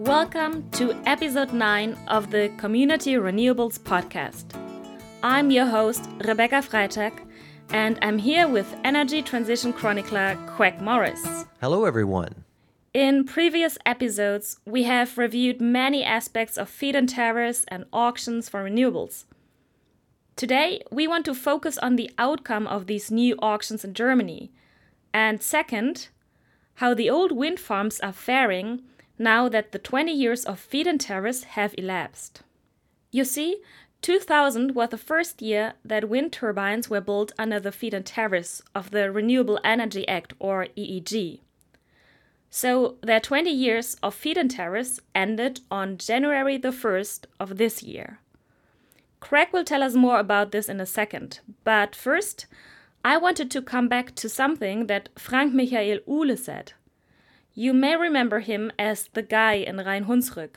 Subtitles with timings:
[0.00, 4.46] Welcome to episode 9 of the Community Renewables podcast.
[5.22, 7.12] I'm your host, Rebecca Freitag,
[7.68, 11.44] and I'm here with energy transition chronicler Craig Morris.
[11.60, 12.44] Hello, everyone.
[12.94, 18.64] In previous episodes, we have reviewed many aspects of feed in tariffs and auctions for
[18.64, 19.26] renewables.
[20.34, 24.50] Today, we want to focus on the outcome of these new auctions in Germany,
[25.12, 26.08] and second,
[26.76, 28.80] how the old wind farms are faring
[29.20, 32.40] now that the 20 years of feed in tariffs have elapsed.
[33.12, 33.58] You see,
[34.00, 38.62] 2000 was the first year that wind turbines were built under the feed in tariffs
[38.74, 41.40] of the Renewable Energy Act or EEG.
[42.48, 47.82] So their 20 years of feed in tariffs ended on January the 1st of this
[47.82, 48.20] year.
[49.20, 52.46] Craig will tell us more about this in a second, but first,
[53.04, 56.72] I wanted to come back to something that Frank Michael Uhle said.
[57.54, 60.56] You may remember him as the guy in Rhein-Hunsrück,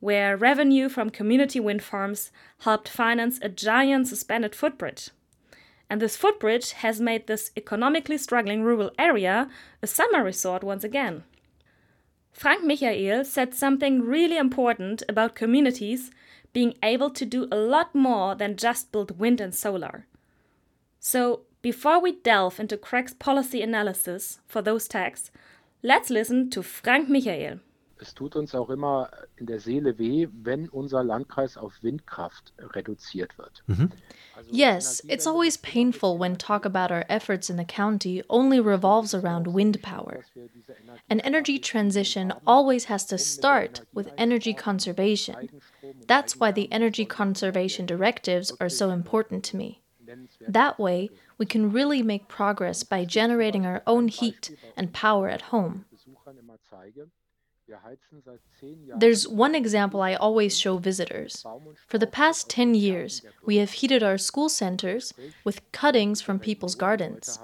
[0.00, 5.10] where revenue from community wind farms helped finance a giant suspended footbridge.
[5.90, 9.50] And this footbridge has made this economically struggling rural area
[9.82, 11.24] a summer resort once again.
[12.32, 16.10] Frank Michael said something really important about communities
[16.52, 20.06] being able to do a lot more than just build wind and solar.
[20.98, 25.30] So, before we delve into Craig's policy analysis for those tags,
[25.82, 27.60] Let's listen to Frank Michael.
[28.02, 33.36] Es tut uns auch immer in der Seele weh, wenn unser Landkreis auf Windkraft reduziert
[33.36, 33.62] wird.
[33.66, 33.90] Mhm.
[34.50, 39.46] Yes, it's always painful when talk about our efforts in the county only revolves around
[39.46, 40.24] wind power.
[41.10, 45.50] An energy transition always has to start with energy conservation.
[46.06, 49.82] That's why the energy conservation directives are so important to me.
[50.48, 55.48] That way, we can really make progress by generating our own heat and power at
[55.52, 55.86] home.
[58.94, 61.42] There's one example I always show visitors.
[61.86, 66.74] For the past 10 years, we have heated our school centers with cuttings from people's
[66.74, 67.38] gardens.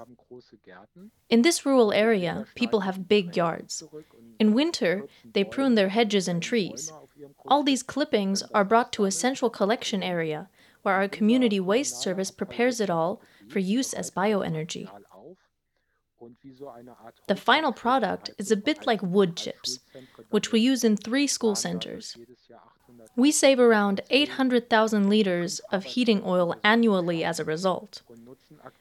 [1.29, 3.83] In this rural area, people have big yards.
[4.37, 6.91] In winter, they prune their hedges and trees.
[7.47, 10.49] All these clippings are brought to a central collection area
[10.83, 14.89] where our community waste service prepares it all for use as bioenergy.
[17.27, 19.79] The final product is a bit like wood chips,
[20.29, 22.17] which we use in three school centers.
[23.15, 28.01] We save around 800,000 liters of heating oil annually as a result.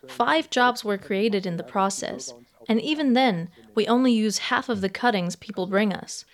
[0.09, 2.33] Five jobs were created in the process,
[2.69, 6.25] and even then, we only use half of the cuttings people bring us.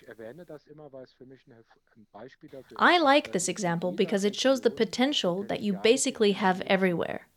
[2.77, 7.27] I like this example because it shows the potential that you basically have everywhere.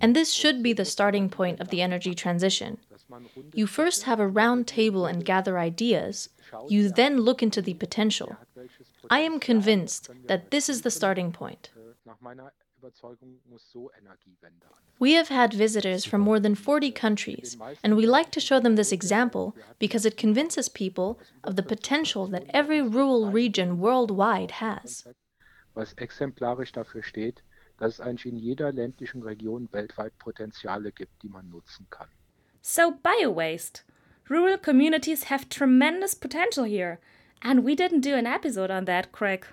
[0.00, 2.78] And this should be the starting point of the energy transition.
[3.52, 6.28] You first have a round table and gather ideas,
[6.68, 8.36] you then look into the potential.
[9.10, 11.70] I am convinced that this is the starting point.
[14.98, 18.76] We have had visitors from more than 40 countries, and we like to show them
[18.76, 25.04] this example because it convinces people of the potential that every rural region worldwide has.
[25.74, 27.42] Was exemplarisch dafür steht,
[27.84, 32.08] dass es eigentlich in jeder ländlichen Region weltweit Potenziale gibt, die man nutzen kann.
[32.62, 33.82] So, biowaste.
[34.30, 36.98] Rural communities have tremendous potential here,
[37.42, 39.46] and we didn't do an episode on that, Craig.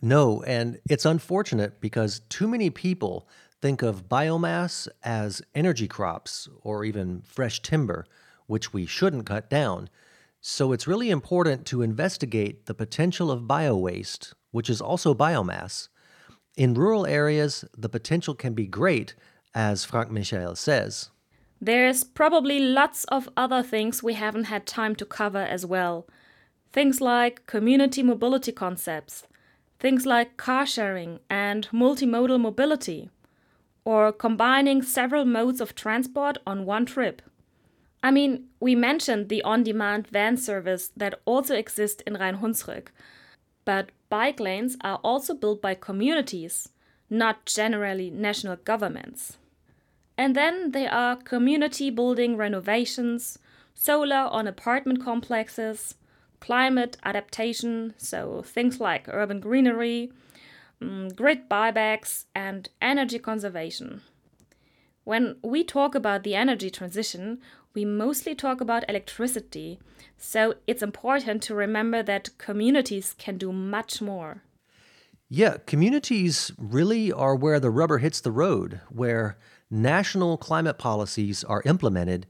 [0.00, 3.26] No, and it's unfortunate because too many people
[3.60, 8.06] think of biomass as energy crops or even fresh timber,
[8.46, 9.90] which we shouldn't cut down.
[10.40, 15.88] So it's really important to investigate the potential of biowaste, which is also biomass,
[16.58, 19.14] in rural areas, the potential can be great,
[19.54, 21.10] as Frank Michael says.
[21.60, 26.06] There's probably lots of other things we haven't had time to cover as well.
[26.72, 29.24] Things like community mobility concepts,
[29.78, 33.08] things like car sharing and multimodal mobility,
[33.84, 37.22] or combining several modes of transport on one trip.
[38.02, 42.88] I mean, we mentioned the on demand van service that also exists in Rhein-Hunsrück,
[43.68, 46.70] but bike lanes are also built by communities,
[47.10, 49.36] not generally national governments.
[50.16, 53.38] And then there are community building renovations,
[53.74, 55.96] solar on apartment complexes,
[56.40, 60.12] climate adaptation, so things like urban greenery,
[60.80, 64.00] um, grid buybacks, and energy conservation.
[65.04, 67.42] When we talk about the energy transition,
[67.78, 69.78] we mostly talk about electricity,
[70.16, 74.42] so it's important to remember that communities can do much more.
[75.28, 79.38] Yeah, communities really are where the rubber hits the road, where
[79.70, 82.26] national climate policies are implemented,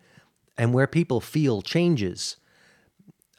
[0.58, 2.36] and where people feel changes.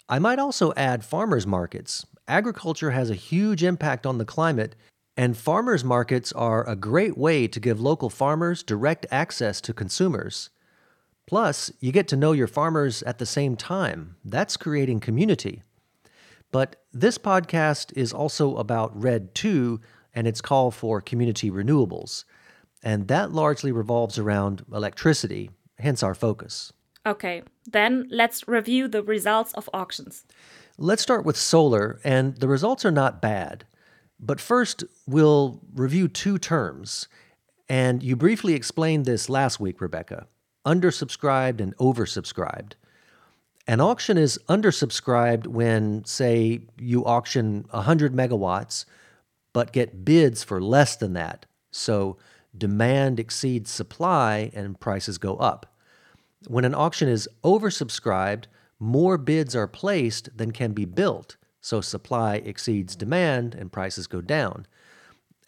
[0.09, 4.75] I might also add farmers markets, agriculture has a huge impact on the climate,
[5.15, 10.49] and farmers markets are a great way to give local farmers direct access to consumers.
[11.29, 14.15] Plus, you get to know your farmers at the same time.
[14.25, 15.61] That's creating community.
[16.51, 19.79] But this podcast is also about RED 2
[20.15, 22.23] and its call for community renewables.
[22.81, 26.73] And that largely revolves around electricity, hence our focus.
[27.05, 30.25] Okay, then let's review the results of auctions.
[30.79, 33.67] Let's start with solar, and the results are not bad.
[34.19, 37.07] But first, we'll review two terms.
[37.69, 40.25] And you briefly explained this last week, Rebecca
[40.65, 42.73] undersubscribed and oversubscribed.
[43.67, 48.85] An auction is undersubscribed when, say, you auction 100 megawatts,
[49.53, 51.45] but get bids for less than that.
[51.71, 52.17] So
[52.57, 55.75] demand exceeds supply and prices go up.
[56.47, 58.45] When an auction is oversubscribed,
[58.79, 64.21] more bids are placed than can be built, so supply exceeds demand and prices go
[64.21, 64.65] down.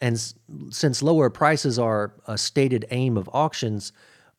[0.00, 0.34] And s-
[0.70, 3.92] since lower prices are a stated aim of auctions,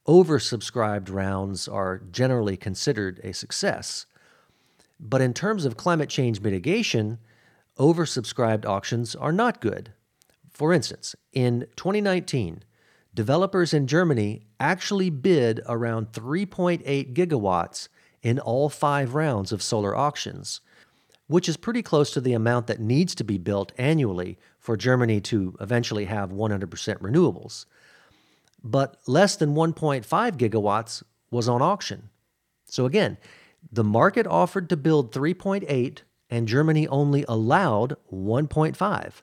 [0.08, 4.06] oversubscribed rounds are generally considered a success.
[5.00, 7.20] But in terms of climate change mitigation,
[7.78, 9.94] oversubscribed auctions are not good.
[10.52, 12.64] For instance, in 2019,
[13.14, 17.88] developers in Germany actually bid around 3.8 gigawatts
[18.22, 20.62] in all five rounds of solar auctions,
[21.28, 25.20] which is pretty close to the amount that needs to be built annually for Germany
[25.20, 26.68] to eventually have 100%
[27.00, 27.66] renewables.
[28.64, 30.06] But less than 1.5
[30.38, 32.10] gigawatts was on auction.
[32.66, 33.18] So again,
[33.72, 36.00] the market offered to build 3.8
[36.30, 39.14] and Germany only allowed 1.5.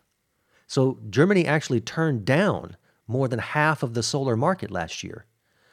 [0.67, 2.77] So Germany actually turned down
[3.09, 5.27] more than half of the solar market last year.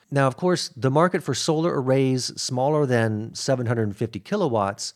[0.10, 4.94] Now, of course, the market for solar arrays smaller than 750 kilowatts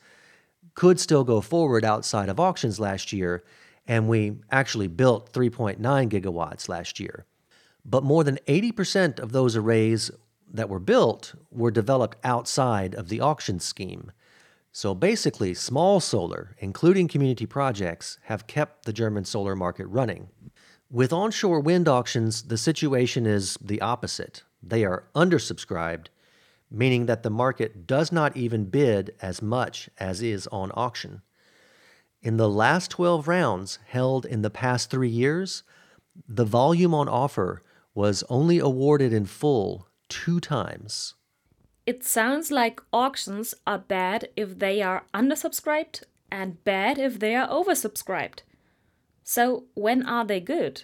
[0.74, 3.44] could still go forward outside of auctions last year,
[3.86, 5.78] and we actually built 3.9
[6.10, 7.26] gigawatts last year.
[7.84, 10.12] But more than 80% of those arrays
[10.54, 14.12] that were built were developed outside of the auction scheme.
[14.72, 20.30] So basically, small solar, including community projects, have kept the German solar market running.
[20.90, 24.44] With onshore wind auctions, the situation is the opposite.
[24.62, 26.08] They are undersubscribed,
[26.70, 31.22] meaning that the market does not even bid as much as is on auction.
[32.22, 35.64] In the last 12 rounds held in the past three years,
[36.28, 37.62] the volume on offer
[37.94, 41.16] was only awarded in full two times.
[41.86, 47.48] It sounds like auctions are bad if they are undersubscribed and bad if they are
[47.48, 48.40] oversubscribed.
[49.24, 50.84] So, when are they good?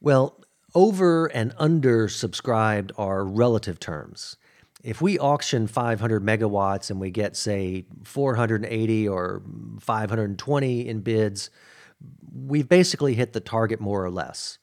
[0.00, 0.40] Well,
[0.74, 4.36] over and under subscribed are relative terms.
[4.82, 9.42] If we auction 500 megawatts and we get, say, 480 or
[9.80, 11.50] 520 in bids,
[12.32, 14.58] we've basically hit the target more or less.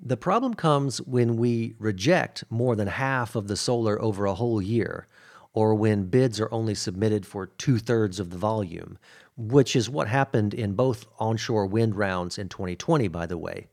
[0.00, 4.62] The problem comes when we reject more than half of the solar over a whole
[4.62, 5.08] year,
[5.52, 8.96] or when bids are only submitted for two thirds of the volume,
[9.36, 13.66] which is what happened in both onshore wind rounds in 2020, by the way.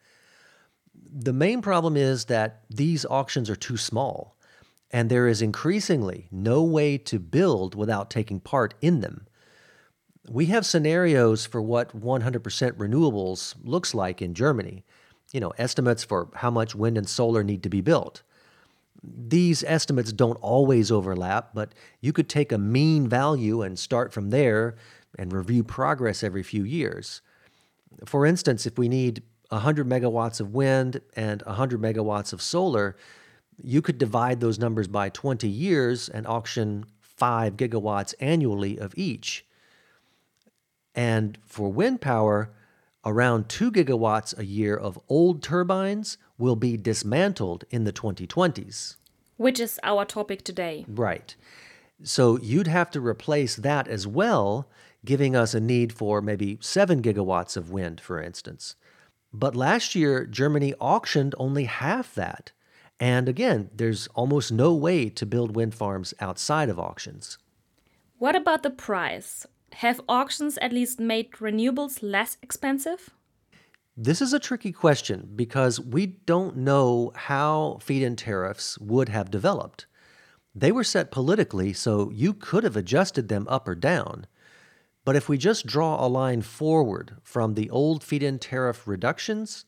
[1.13, 4.35] The main problem is that these auctions are too small,
[4.89, 9.27] and there is increasingly no way to build without taking part in them.
[10.27, 12.41] We have scenarios for what 100%
[12.73, 14.83] renewables looks like in Germany
[15.31, 18.21] you know, estimates for how much wind and solar need to be built.
[19.03, 24.29] These estimates don't always overlap, but you could take a mean value and start from
[24.29, 24.75] there
[25.17, 27.21] and review progress every few years.
[28.05, 32.95] For instance, if we need 100 megawatts of wind and 100 megawatts of solar,
[33.61, 39.45] you could divide those numbers by 20 years and auction 5 gigawatts annually of each.
[40.93, 42.51] And for wind power,
[43.05, 48.95] around 2 gigawatts a year of old turbines will be dismantled in the 2020s.
[49.37, 50.85] Which is our topic today.
[50.87, 51.35] Right.
[52.03, 54.67] So you'd have to replace that as well,
[55.05, 58.75] giving us a need for maybe 7 gigawatts of wind, for instance.
[59.31, 62.51] But last year, Germany auctioned only half that.
[62.99, 67.37] And again, there's almost no way to build wind farms outside of auctions.
[68.17, 69.45] What about the price?
[69.73, 73.09] Have auctions at least made renewables less expensive?
[73.97, 79.31] This is a tricky question because we don't know how feed in tariffs would have
[79.31, 79.85] developed.
[80.53, 84.27] They were set politically, so you could have adjusted them up or down.
[85.05, 89.63] But if we just draw a line forward from the old feed in tariff reductions,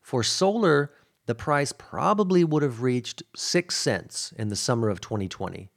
[0.00, 0.92] for solar,
[1.26, 5.70] the price probably would have reached 6 cents in the summer of 2020.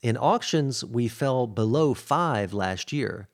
[0.00, 3.28] In auctions, we fell below 5 last year.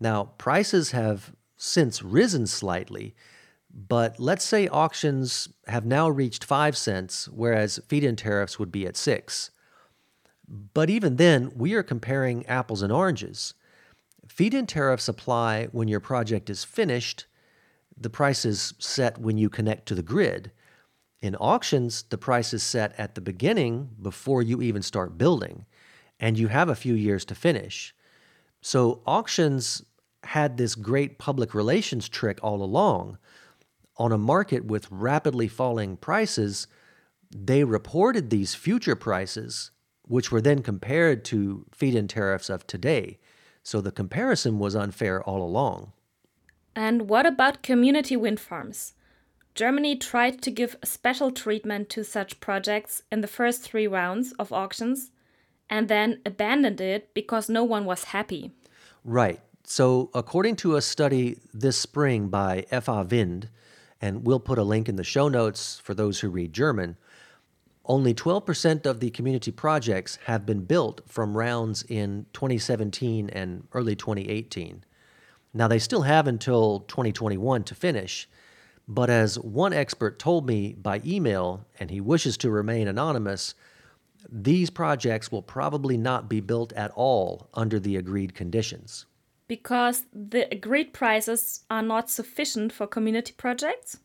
[0.00, 3.14] Now, prices have since risen slightly,
[3.72, 8.86] but let's say auctions have now reached 5 cents, whereas feed in tariffs would be
[8.86, 9.50] at 6.
[10.72, 13.54] But even then, we are comparing apples and oranges.
[14.26, 17.26] Feed in tariffs apply when your project is finished.
[17.96, 20.50] The price is set when you connect to the grid.
[21.20, 25.66] In auctions, the price is set at the beginning before you even start building,
[26.20, 27.94] and you have a few years to finish.
[28.60, 29.82] So, auctions
[30.22, 33.16] had this great public relations trick all along.
[33.96, 36.66] On a market with rapidly falling prices,
[37.34, 39.70] they reported these future prices,
[40.02, 43.18] which were then compared to feed in tariffs of today.
[43.62, 45.92] So the comparison was unfair all along.
[46.76, 48.94] And what about community wind farms?
[49.54, 54.52] Germany tried to give special treatment to such projects in the first three rounds of
[54.52, 55.10] auctions
[55.70, 58.50] and then abandoned it because no one was happy.
[59.04, 59.40] Right.
[59.64, 63.48] So, according to a study this spring by FA Wind,
[64.00, 66.96] and we'll put a link in the show notes for those who read German,
[67.84, 73.94] only 12% of the community projects have been built from rounds in 2017 and early
[73.94, 74.84] 2018.
[75.54, 78.28] Now, they still have until 2021 to finish,
[78.88, 83.54] but as one expert told me by email, and he wishes to remain anonymous,
[84.28, 89.06] these projects will probably not be built at all under the agreed conditions.
[89.48, 93.98] Because the agreed prices are not sufficient for community projects?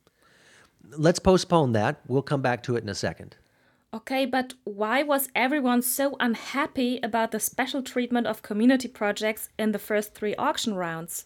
[0.97, 2.01] Let's postpone that.
[2.07, 3.35] We'll come back to it in a second.
[3.93, 9.71] Okay, but why was everyone so unhappy about the special treatment of community projects in
[9.71, 11.25] the first three auction rounds?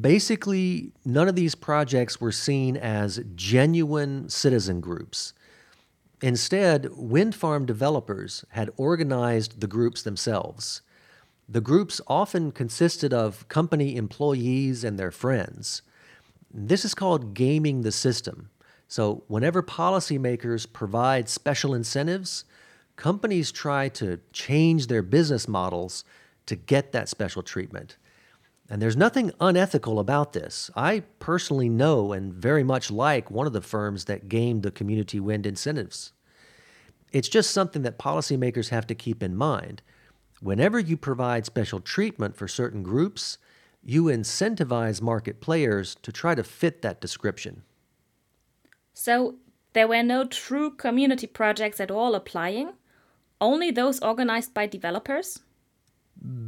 [0.00, 5.32] Basically, none of these projects were seen as genuine citizen groups.
[6.22, 10.82] Instead, wind farm developers had organized the groups themselves.
[11.48, 15.82] The groups often consisted of company employees and their friends.
[16.52, 18.50] This is called gaming the system.
[18.86, 22.44] So, whenever policymakers provide special incentives,
[22.96, 26.04] companies try to change their business models
[26.46, 27.96] to get that special treatment.
[28.70, 30.70] And there's nothing unethical about this.
[30.76, 35.18] I personally know and very much like one of the firms that gamed the community
[35.18, 36.12] wind incentives.
[37.12, 39.82] It's just something that policymakers have to keep in mind.
[40.40, 43.38] Whenever you provide special treatment for certain groups,
[43.82, 47.64] you incentivize market players to try to fit that description.
[48.94, 49.34] So,
[49.72, 52.72] there were no true community projects at all applying?
[53.40, 55.40] Only those organized by developers?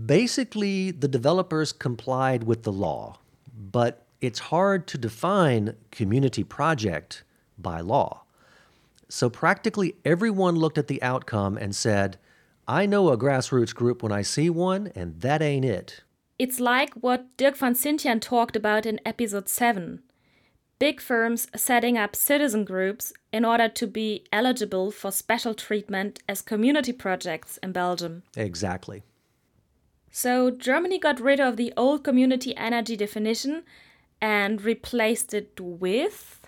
[0.06, 3.18] Basically, the developers complied with the law,
[3.56, 7.24] but it's hard to define community project
[7.58, 8.22] by law.
[9.08, 12.18] So practically everyone looked at the outcome and said,
[12.68, 16.02] I know a grassroots group when I see one, and that ain't it.
[16.38, 20.02] It's like what Dirk Vansintjan talked about in episode 7
[20.82, 26.42] big firms setting up citizen groups in order to be eligible for special treatment as
[26.42, 28.24] community projects in Belgium.
[28.36, 29.04] Exactly.
[30.14, 33.64] So Germany got rid of the old community energy definition
[34.20, 36.38] and replaced it with.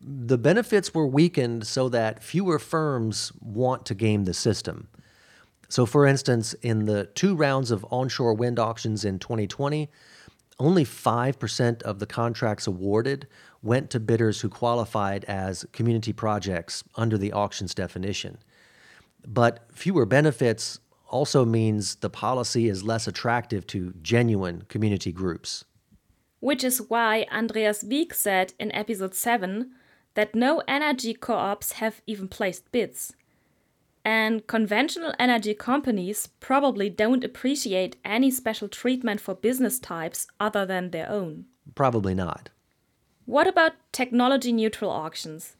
[0.00, 4.88] The benefits were weakened so that fewer firms want to game the system.
[5.68, 9.90] So, for instance, in the two rounds of onshore wind auctions in 2020,
[10.58, 13.28] only 5% of the contracts awarded
[13.62, 18.38] went to bidders who qualified as community projects under the auction's definition.
[19.26, 20.80] But fewer benefits
[21.12, 25.64] also means the policy is less attractive to genuine community groups.
[26.40, 29.70] Which is why Andreas Wieg said in episode 7
[30.14, 33.14] that no energy co ops have even placed bids.
[34.04, 40.90] And conventional energy companies probably don't appreciate any special treatment for business types other than
[40.90, 41.44] their own.
[41.76, 42.50] Probably not.
[43.26, 45.54] What about technology neutral auctions?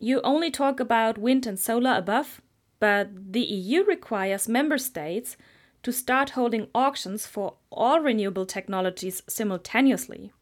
[0.00, 2.40] You only talk about wind and solar above,
[2.82, 5.36] but the EU requires member states
[5.84, 10.32] to start holding auctions for all renewable technologies simultaneously.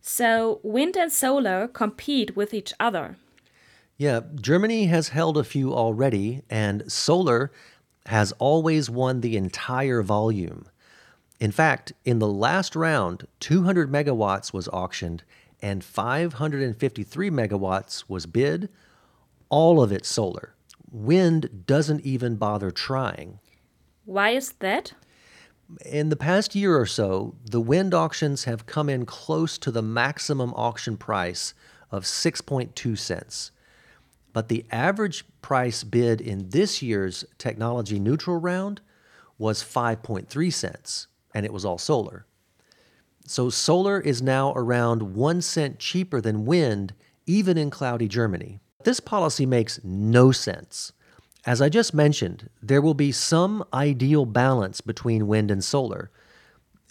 [0.00, 3.18] So, wind and solar compete with each other.
[3.98, 7.52] Yeah, Germany has held a few already, and solar
[8.06, 10.64] has always won the entire volume.
[11.40, 15.24] In fact, in the last round, 200 megawatts was auctioned
[15.60, 18.70] and 553 megawatts was bid,
[19.50, 20.54] all of it solar
[20.90, 23.38] wind doesn't even bother trying.
[24.04, 24.92] Why is that?
[25.86, 29.82] In the past year or so, the wind auctions have come in close to the
[29.82, 31.54] maximum auction price
[31.90, 33.52] of 6.2 cents.
[34.32, 38.80] But the average price bid in this year's technology neutral round
[39.38, 42.26] was 5.3 cents, and it was all solar.
[43.26, 46.94] So solar is now around one cent cheaper than wind,
[47.26, 48.60] even in cloudy Germany.
[48.82, 50.92] This policy makes no sense.
[51.44, 56.10] As I just mentioned, there will be some ideal balance between wind and solar.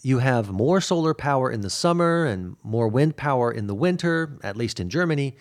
[0.01, 4.37] You have more solar power in the summer and more wind power in the winter,
[4.43, 5.35] at least in Germany.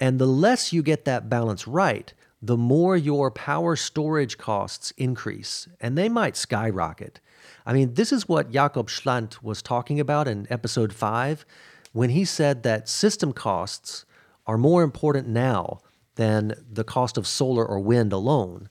[0.00, 5.68] And the less you get that balance right, the more your power storage costs increase,
[5.80, 7.20] and they might skyrocket.
[7.66, 11.44] I mean, this is what Jakob Schlandt was talking about in episode 5
[11.92, 14.04] when he said that system costs
[14.48, 15.78] are more important now
[16.16, 18.68] than the cost of solar or wind alone.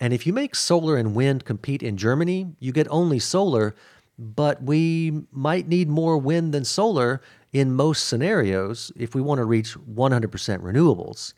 [0.00, 3.74] And if you make solar and wind compete in Germany, you get only solar,
[4.18, 7.22] but we might need more wind than solar
[7.52, 10.28] in most scenarios if we want to reach 100%
[10.60, 11.32] renewables.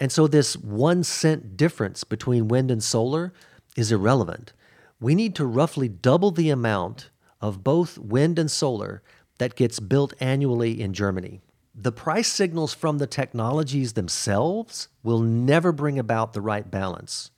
[0.00, 3.32] And so, this one cent difference between wind and solar
[3.76, 4.52] is irrelevant.
[5.00, 9.02] We need to roughly double the amount of both wind and solar
[9.38, 11.40] that gets built annually in Germany.
[11.80, 17.30] The price signals from the technologies themselves will never bring about the right balance.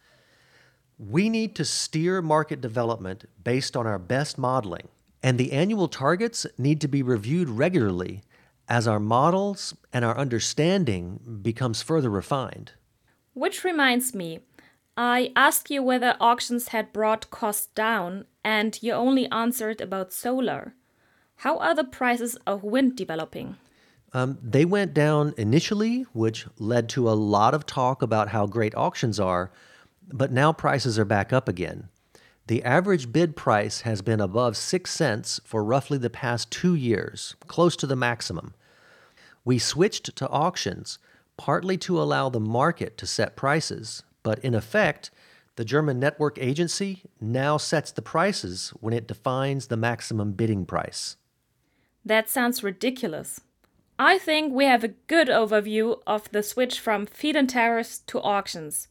[0.98, 4.88] We need to steer market development based on our best modeling,
[5.22, 8.22] and the annual targets need to be reviewed regularly
[8.66, 12.72] as our models and our understanding becomes further refined.
[13.34, 14.40] Which reminds me,
[14.96, 20.72] I asked you whether auctions had brought costs down, and you only answered about solar.
[21.36, 23.58] How are the prices of wind developing?
[24.12, 28.74] Um, they went down initially, which led to a lot of talk about how great
[28.74, 29.52] auctions are,
[30.12, 31.88] but now prices are back up again.
[32.48, 37.36] The average bid price has been above 6 cents for roughly the past two years,
[37.46, 38.54] close to the maximum.
[39.44, 40.98] We switched to auctions
[41.36, 45.10] partly to allow the market to set prices, but in effect,
[45.56, 51.16] the German network agency now sets the prices when it defines the maximum bidding price.
[52.04, 53.40] That sounds ridiculous.
[54.02, 58.18] I think we have a good overview of the switch from feed in tariffs to
[58.22, 58.88] auctions.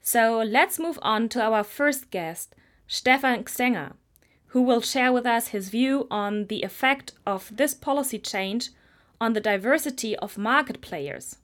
[0.00, 2.56] So let's move on to our first guest,
[2.88, 3.92] Stefan Gsänger,
[4.48, 8.70] who will share with us his view on the effect of this policy change
[9.20, 11.36] on the diversity of market players.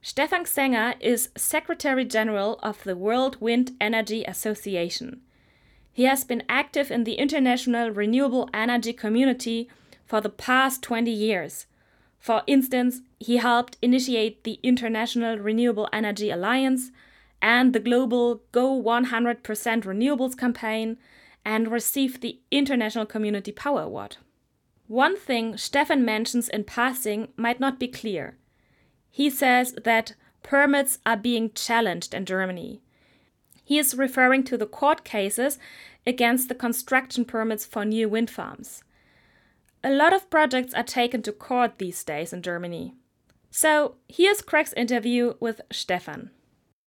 [0.00, 5.20] Stefan Gsänger is Secretary General of the World Wind Energy Association.
[5.92, 9.68] He has been active in the international renewable energy community
[10.04, 11.66] for the past 20 years.
[12.26, 16.90] For instance, he helped initiate the International Renewable Energy Alliance
[17.40, 20.98] and the global Go 100% Renewables campaign
[21.44, 24.16] and received the International Community Power Award.
[24.88, 28.36] One thing Stefan mentions in passing might not be clear.
[29.08, 32.80] He says that permits are being challenged in Germany.
[33.64, 35.60] He is referring to the court cases
[36.04, 38.82] against the construction permits for new wind farms.
[39.84, 42.94] A lot of projects are taken to court these days in Germany.
[43.50, 46.30] So here's Craig's interview with Stefan.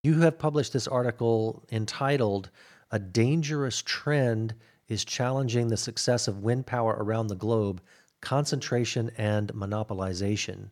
[0.03, 2.51] You have published this article entitled
[2.91, 4.53] A Dangerous Trend
[4.87, 7.81] is challenging the success of wind power around the globe,
[8.21, 10.69] concentration and monopolization.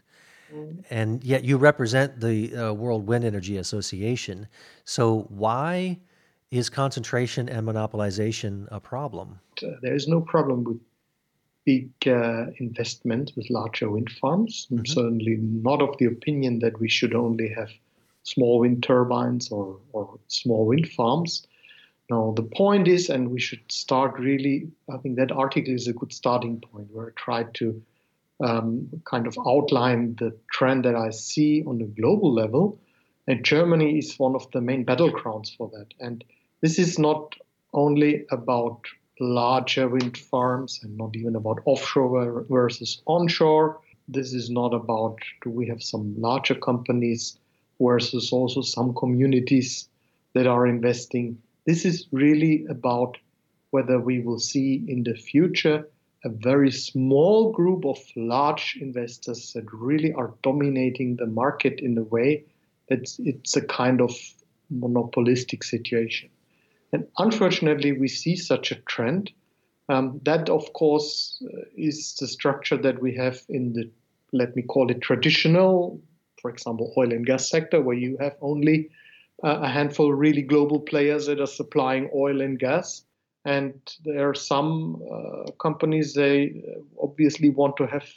[0.53, 0.81] Mm-hmm.
[0.89, 4.47] And yet you represent the uh, World Wind Energy Association.
[4.85, 5.99] So why
[6.51, 9.39] is concentration and monopolization a problem?
[9.61, 10.79] Uh, there is no problem with
[11.67, 14.65] big uh, investment with larger wind farms.
[14.65, 14.79] Mm-hmm.
[14.79, 17.69] I'm certainly not of the opinion that we should only have
[18.23, 21.45] small wind turbines or, or small wind farms.
[22.09, 25.93] Now, the point is, and we should start really, I think that article is a
[25.93, 27.83] good starting point where I tried to
[28.39, 32.79] um, kind of outline the trend that I see on a global level.
[33.27, 35.87] And Germany is one of the main battlegrounds for that.
[35.99, 36.23] And
[36.61, 37.35] this is not
[37.73, 38.83] only about
[39.19, 43.79] larger wind farms and not even about offshore versus onshore.
[44.07, 47.37] This is not about do we have some larger companies
[47.81, 49.89] versus also some communities
[50.33, 53.17] that are investing this is really about
[53.71, 55.85] whether we will see in the future
[56.23, 62.03] a very small group of large investors that really are dominating the market in a
[62.03, 62.45] way
[62.87, 64.15] that it's a kind of
[64.69, 66.29] monopolistic situation.
[66.93, 69.31] And unfortunately, we see such a trend.
[69.89, 73.89] Um, that, of course, uh, is the structure that we have in the,
[74.33, 76.01] let me call it traditional,
[76.41, 78.89] for example, oil and gas sector, where you have only
[79.43, 83.03] a handful of really global players that are supplying oil and gas.
[83.45, 83.73] And
[84.03, 86.63] there are some uh, companies, they
[87.01, 88.07] obviously want to have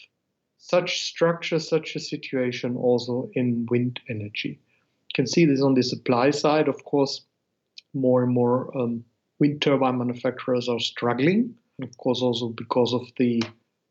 [0.58, 4.58] such structure, such a situation also in wind energy.
[5.08, 6.68] You can see this on the supply side.
[6.68, 7.24] Of course,
[7.94, 9.04] more and more um,
[9.38, 11.54] wind turbine manufacturers are struggling.
[11.82, 13.42] Of course, also because of the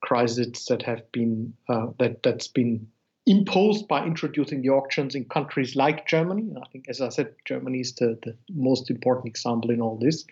[0.01, 2.87] crisis that have been uh, that that's been
[3.25, 6.51] imposed by introducing the auctions in countries like Germany.
[6.59, 10.25] I think, as I said, Germany is the, the most important example in all this.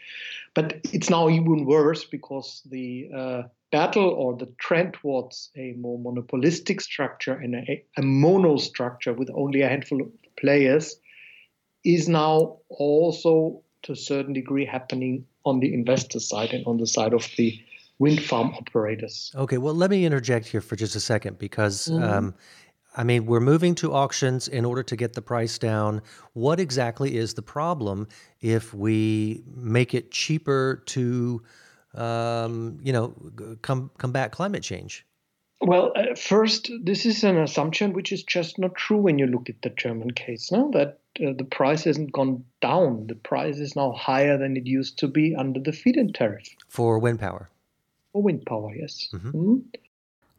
[0.56, 6.00] But it's now even worse because the uh, battle or the trend towards a more
[6.00, 10.96] monopolistic structure and a, a mono structure with only a handful of players
[11.88, 16.86] is now also to a certain degree happening on the investor side and on the
[16.86, 17.58] side of the
[18.00, 19.32] wind farm operators.
[19.36, 22.04] Okay, well, let me interject here for just a second because, mm-hmm.
[22.04, 22.36] um,
[22.98, 26.02] I mean, we're moving to auctions in order to get the price down.
[26.34, 28.10] What exactly is the problem
[28.42, 31.42] if we make it cheaper to,
[31.94, 33.16] um, you know,
[33.62, 35.06] com- combat climate change?
[35.60, 39.50] Well, uh, first, this is an assumption which is just not true when you look
[39.50, 40.52] at the German case.
[40.52, 43.08] No, that uh, the price hasn't gone down.
[43.08, 47.00] The price is now higher than it used to be under the feed-in tariff for
[47.00, 47.50] wind power.
[48.14, 49.10] For wind power, yes.
[49.14, 49.30] Mm-hmm.
[49.30, 49.58] Mm-hmm.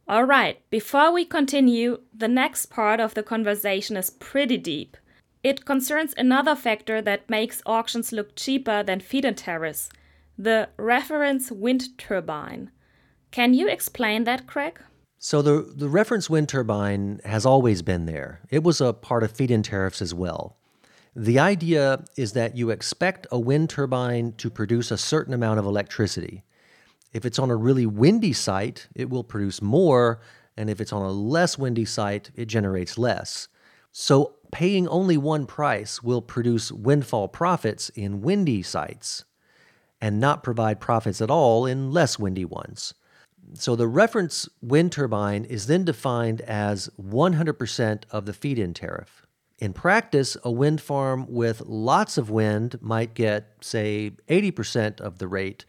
[0.07, 0.57] All right.
[0.69, 4.95] Before we continue, the next part of the conversation is pretty deep.
[5.43, 9.89] It concerns another factor that makes auctions look cheaper than feed-in tariffs:
[10.37, 12.71] the reference wind turbine.
[13.31, 14.79] Can you explain that, Craig?
[15.21, 18.39] So the the reference wind turbine has always been there.
[18.49, 20.55] It was a part of feed-in tariffs as well.
[21.13, 25.65] The idea is that you expect a wind turbine to produce a certain amount of
[25.65, 26.45] electricity.
[27.11, 30.21] If it's on a really windy site, it will produce more,
[30.55, 33.49] and if it's on a less windy site, it generates less.
[33.91, 39.25] So paying only one price will produce windfall profits in windy sites
[39.99, 42.93] and not provide profits at all in less windy ones.
[43.53, 49.25] So the reference wind turbine is then defined as 100% of the feed in tariff.
[49.57, 55.27] In practice, a wind farm with lots of wind might get, say, 80% of the
[55.27, 55.65] rate,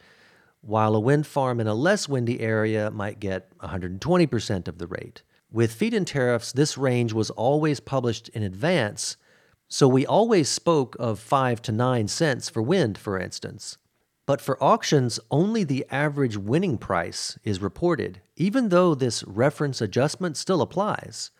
[0.61, 5.23] while a wind farm in a less windy area might get 120% of the rate.
[5.51, 9.17] With feed in tariffs, this range was always published in advance,
[9.67, 13.77] so we always spoke of 5 to 9 cents for wind, for instance.
[14.25, 20.37] But for auctions, only the average winning price is reported, even though this reference adjustment
[20.37, 21.31] still applies.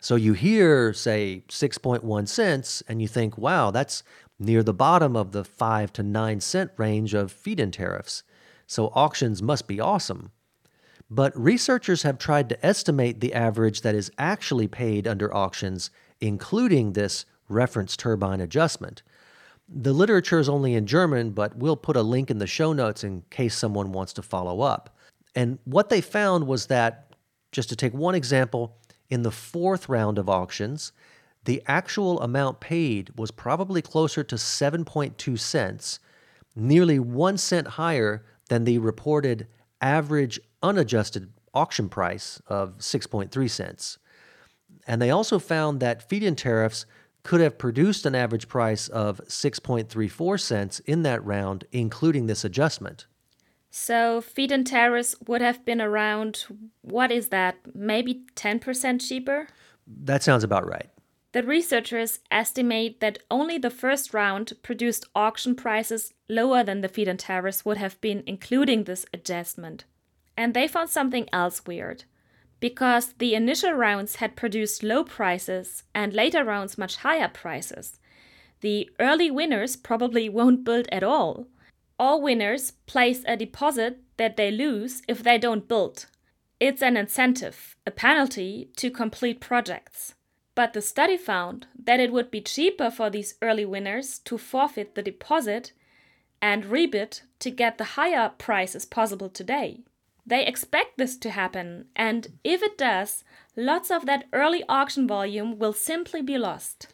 [0.00, 4.02] So you hear, say, 6.1 cents, and you think, wow, that's
[4.38, 8.22] near the bottom of the 5 to 9 cent range of feed in tariffs.
[8.66, 10.32] So auctions must be awesome.
[11.08, 16.92] But researchers have tried to estimate the average that is actually paid under auctions, including
[16.92, 19.02] this reference turbine adjustment.
[19.68, 23.02] The literature is only in German, but we'll put a link in the show notes
[23.02, 24.96] in case someone wants to follow up.
[25.34, 27.14] And what they found was that,
[27.52, 28.76] just to take one example,
[29.10, 30.92] in the fourth round of auctions,
[31.44, 36.00] the actual amount paid was probably closer to 7.2 cents,
[36.54, 39.46] nearly one cent higher than the reported
[39.80, 43.98] average unadjusted auction price of 6.3 cents.
[44.86, 46.86] And they also found that feed in tariffs
[47.26, 53.06] could have produced an average price of 6.34 cents in that round, including this adjustment.
[53.68, 56.44] So feed and tariffs would have been around,
[56.82, 59.48] what is that, maybe 10% cheaper?
[59.86, 60.88] That sounds about right.
[61.32, 67.08] The researchers estimate that only the first round produced auction prices lower than the feed
[67.08, 69.84] and tariffs would have been, including this adjustment.
[70.36, 72.04] And they found something else weird
[72.60, 77.98] because the initial rounds had produced low prices and later rounds much higher prices.
[78.60, 81.46] The early winners probably won't build at all.
[81.98, 86.06] All winners place a deposit that they lose if they don't build.
[86.58, 90.14] It's an incentive, a penalty to complete projects.
[90.54, 94.94] But the study found that it would be cheaper for these early winners to forfeit
[94.94, 95.72] the deposit
[96.40, 99.80] and rebid to get the higher prices possible today.
[100.26, 103.22] They expect this to happen, and if it does,
[103.54, 106.88] lots of that early auction volume will simply be lost.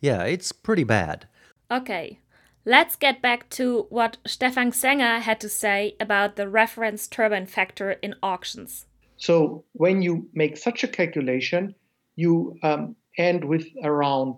[0.00, 1.26] Yeah, it's pretty bad.
[1.70, 2.20] Okay,
[2.64, 7.92] let's get back to what Stefan Gsänger had to say about the reference turbine factor
[7.92, 8.86] in auctions.
[9.18, 11.74] So, when you make such a calculation,
[12.16, 14.36] you um, end with around,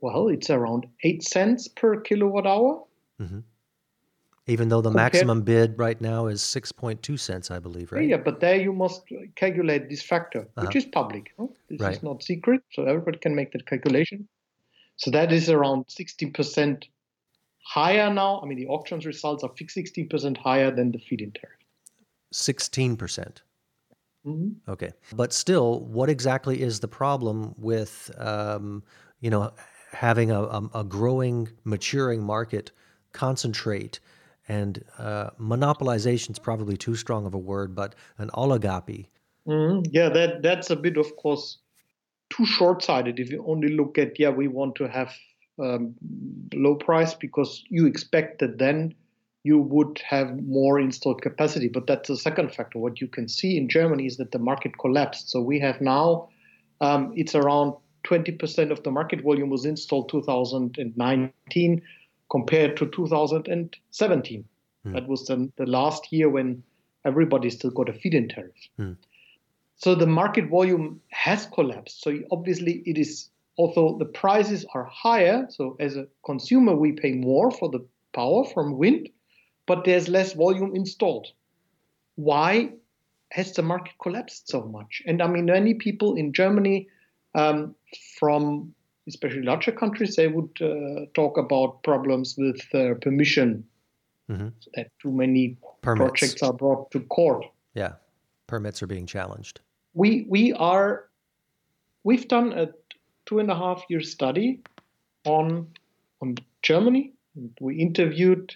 [0.00, 2.82] well, it's around 8 cents per kilowatt hour.
[3.20, 3.40] Mm-hmm.
[4.48, 8.08] Even though the Compared, maximum bid right now is 6.2 cents, I believe, right?
[8.08, 9.04] Yeah, but there you must
[9.36, 10.66] calculate this factor, uh-huh.
[10.66, 11.32] which is public.
[11.38, 11.46] Huh?
[11.68, 11.92] This right.
[11.92, 14.28] is not secret, so everybody can make that calculation.
[14.96, 16.84] So that is around 16%
[17.64, 18.40] higher now.
[18.42, 21.58] I mean, the auctions results are 16% higher than the feed-in tariff.
[22.34, 22.98] 16%.
[22.98, 23.42] percent
[24.26, 24.70] mm-hmm.
[24.70, 28.82] Okay, but still, what exactly is the problem with, um,
[29.20, 29.52] you know,
[29.92, 32.72] having a, a, a growing, maturing market
[33.12, 34.00] concentrate
[34.48, 39.06] and uh, monopolization is probably too strong of a word, but an oligopoly
[39.46, 41.58] Mm, yeah, that that's a bit, of course,
[42.30, 43.18] too short-sighted.
[43.18, 45.12] If you only look at, yeah, we want to have
[45.58, 45.94] um,
[46.54, 48.94] low price because you expect that then
[49.44, 51.68] you would have more installed capacity.
[51.68, 52.78] But that's the second factor.
[52.78, 55.30] What you can see in Germany is that the market collapsed.
[55.30, 56.28] So we have now,
[56.80, 57.74] um, it's around
[58.04, 61.82] 20% of the market volume was installed 2019
[62.32, 64.44] compared to 2017.
[64.86, 64.92] Mm.
[64.94, 66.62] That was the, the last year when
[67.04, 68.68] everybody still got a feed-in tariff.
[68.80, 68.96] Mm.
[69.76, 72.02] So the market volume has collapsed.
[72.02, 77.12] So obviously it is, although the prices are higher, so as a consumer we pay
[77.12, 79.10] more for the power from wind,
[79.66, 81.26] but there's less volume installed.
[82.14, 82.70] Why
[83.32, 85.02] has the market collapsed so much?
[85.06, 86.88] And I mean, many people in Germany
[87.34, 87.74] um,
[88.18, 88.74] from
[89.08, 93.64] especially larger countries, they would uh, talk about problems with uh, permission,
[94.30, 94.48] mm-hmm.
[94.74, 95.98] that too many Permits.
[95.98, 97.44] projects are brought to court.
[97.74, 97.94] Yeah,
[98.46, 99.60] permits are being challenged.
[99.94, 101.08] We we are
[102.04, 102.68] we've done a
[103.26, 104.60] two and a half year study
[105.24, 105.68] on
[106.20, 107.12] on Germany.
[107.60, 108.54] We interviewed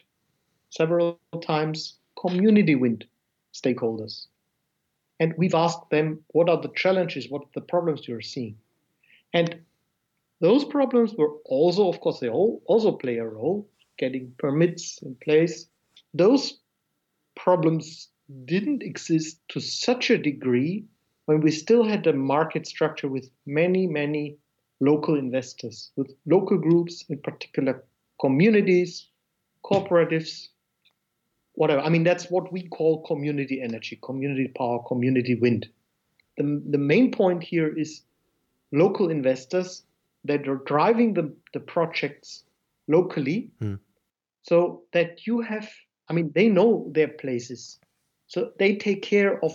[0.71, 3.07] several times community wind
[3.55, 4.27] stakeholders.
[5.19, 8.57] And we've asked them what are the challenges, what are the problems you're seeing.
[9.33, 9.61] And
[10.41, 13.69] those problems were also, of course, they all also play a role,
[13.99, 15.67] getting permits in place.
[16.13, 16.61] Those
[17.35, 18.09] problems
[18.45, 20.85] didn't exist to such a degree
[21.27, 24.37] when we still had a market structure with many, many
[24.81, 27.85] local investors, with local groups, in particular
[28.21, 29.09] communities,
[29.65, 30.49] cooperatives,
[31.55, 31.81] whatever.
[31.81, 35.67] I mean, that's what we call community energy, community power, community wind.
[36.37, 38.03] The, the main point here is
[38.73, 39.83] local investors
[40.27, 42.45] that are driving the, the projects
[42.89, 43.79] locally mm.
[44.43, 45.69] so that you have,
[46.09, 47.79] I mean, they know their places.
[48.27, 49.53] So they take care of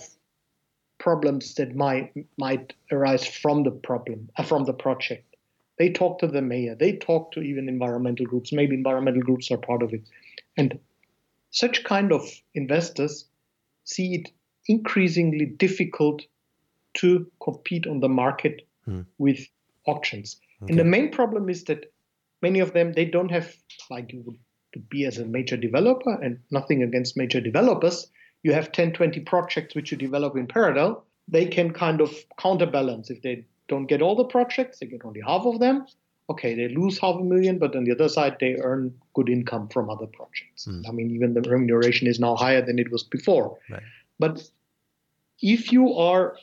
[0.99, 5.35] problems that might might arise from the problem, uh, from the project.
[5.77, 6.75] They talk to the mayor.
[6.75, 8.53] They talk to even environmental groups.
[8.53, 10.03] Maybe environmental groups are part of it.
[10.57, 10.79] And
[11.49, 13.25] such kind of investors
[13.83, 14.29] see it
[14.67, 16.21] increasingly difficult
[16.93, 19.01] to compete on the market hmm.
[19.17, 19.39] with
[19.87, 20.39] auctions.
[20.63, 20.71] Okay.
[20.71, 21.91] And the main problem is that
[22.41, 23.53] many of them they don't have
[23.89, 24.37] like you would
[24.73, 28.09] to be as a major developer and nothing against major developers
[28.43, 33.09] you have 10 20 projects which you develop in parallel they can kind of counterbalance
[33.09, 35.85] if they don't get all the projects they get only half of them
[36.31, 39.67] okay, they lose half a million, but on the other side, they earn good income
[39.67, 40.65] from other projects.
[40.67, 40.87] Mm.
[40.87, 43.57] I mean, even the remuneration is now higher than it was before.
[43.69, 43.83] Right.
[44.17, 44.41] But
[45.41, 46.37] if you are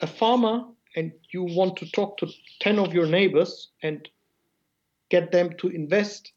[0.00, 0.64] a farmer
[0.96, 2.28] and you want to talk to
[2.60, 4.08] 10 of your neighbors and
[5.10, 6.32] get them to invest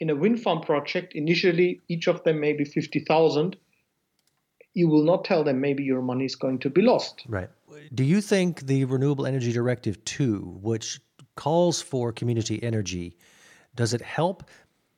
[0.00, 3.56] in a wind farm project, initially, each of them maybe 50,000
[4.76, 7.22] you will not tell them maybe your money is going to be lost.
[7.28, 7.48] Right.
[7.94, 10.98] Do you think the Renewable Energy Directive 2, which
[11.36, 13.16] calls for community energy.
[13.74, 14.48] Does it help?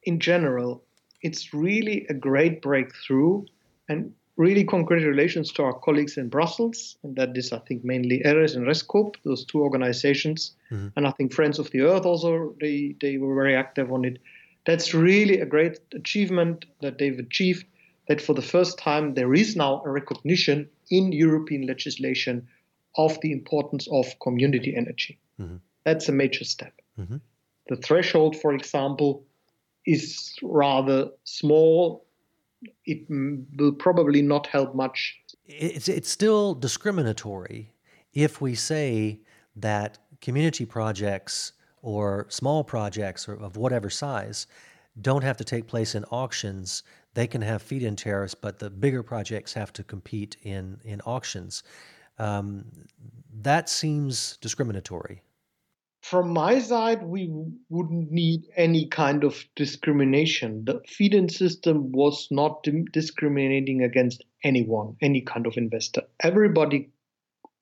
[0.02, 0.82] In general,
[1.22, 3.44] it's really a great breakthrough
[3.88, 6.96] and really congratulations to our colleagues in Brussels.
[7.02, 10.52] And that is, I think, mainly ERES and REScoop, those two organizations.
[10.70, 10.88] Mm-hmm.
[10.96, 14.18] And I think Friends of the Earth also, they, they were very active on it.
[14.66, 17.66] That's really a great achievement that they've achieved
[18.08, 22.46] that for the first time there is now a recognition in European legislation
[22.96, 25.18] of the importance of community energy.
[25.40, 25.56] Mm-hmm.
[25.84, 26.72] That's a major step.
[26.98, 27.16] Mm-hmm.
[27.68, 29.24] The threshold, for example,
[29.86, 32.05] is rather small.
[32.84, 35.20] It will probably not help much.
[35.46, 37.72] It's, it's still discriminatory
[38.12, 39.20] if we say
[39.56, 44.46] that community projects or small projects or of whatever size
[45.00, 46.82] don't have to take place in auctions.
[47.14, 51.00] They can have feed in tariffs, but the bigger projects have to compete in, in
[51.02, 51.62] auctions.
[52.18, 52.64] Um,
[53.42, 55.22] that seems discriminatory
[56.10, 57.32] from my side, we
[57.68, 60.64] wouldn't need any kind of discrimination.
[60.64, 66.02] The feed-in system was not discriminating against anyone, any kind of investor.
[66.20, 66.90] Everybody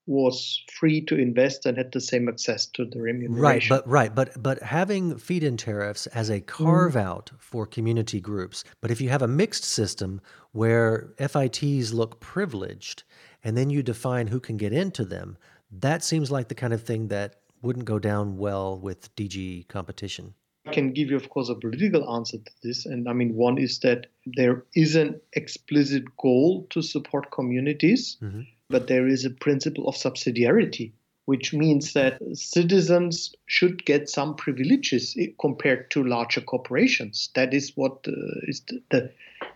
[0.05, 3.41] was free to invest and had the same access to the remuneration.
[3.41, 7.41] Right, but right, but but having feed-in tariffs as a carve out mm.
[7.41, 8.63] for community groups.
[8.79, 13.01] But if you have a mixed system where FITs look privileged,
[13.43, 15.35] and then you define who can get into them,
[15.71, 20.35] that seems like the kind of thing that wouldn't go down well with DG competition?
[20.67, 22.85] I can give you, of course, a political answer to this.
[22.85, 28.41] And I mean, one is that there is an explicit goal to support communities, mm-hmm.
[28.69, 30.93] but there is a principle of subsidiarity,
[31.25, 37.29] which means that citizens should get some privileges compared to larger corporations.
[37.35, 38.11] That is what uh,
[38.47, 39.11] is the, the,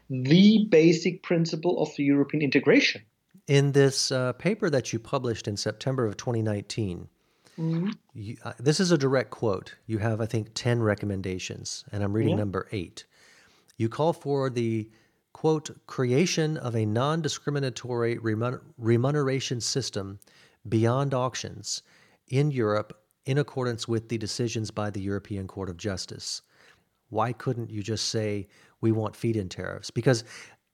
[0.10, 3.02] the basic principle of the European integration.
[3.48, 7.10] In this uh, paper that you published in September of 2019,
[7.60, 7.89] Mm-hmm.
[8.13, 9.76] you, uh, this is a direct quote.
[9.86, 12.39] You have, I think, 10 recommendations, and I'm reading Yeah.
[12.39, 13.06] number eight.
[13.78, 14.89] You call for the
[15.34, 20.19] quote, creation of a non discriminatory remun- remuneration system
[20.67, 21.84] beyond auctions
[22.28, 26.41] in Europe in accordance with the decisions by the European Court of Justice.
[27.10, 28.48] Why couldn't you just say
[28.82, 29.89] we want feed-in tariffs?
[29.91, 30.24] Because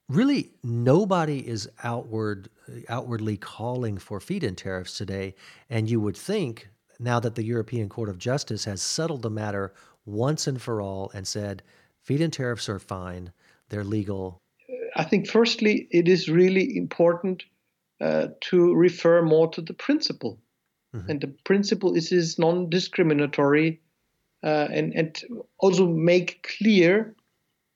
[0.08, 2.48] really nobody is outward
[2.88, 5.34] outwardly calling for feed-in tariffs today,
[5.70, 6.68] and you would think
[6.98, 9.72] now that the European Court of Justice has settled the matter
[10.04, 11.62] once and for all and said
[12.02, 13.32] feed-in tariffs are fine,
[13.68, 14.40] they're legal.
[14.94, 17.42] I think firstly it is really important
[18.00, 20.38] uh, to refer more to the principle,
[21.08, 23.80] and the principle is is non-discriminatory
[24.42, 25.22] uh, and, and
[25.58, 27.14] also make clear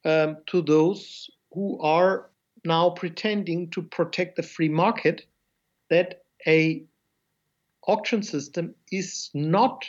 [0.05, 2.31] um, to those who are
[2.65, 5.27] now pretending to protect the free market
[5.89, 6.85] that a
[7.87, 9.85] auction system is not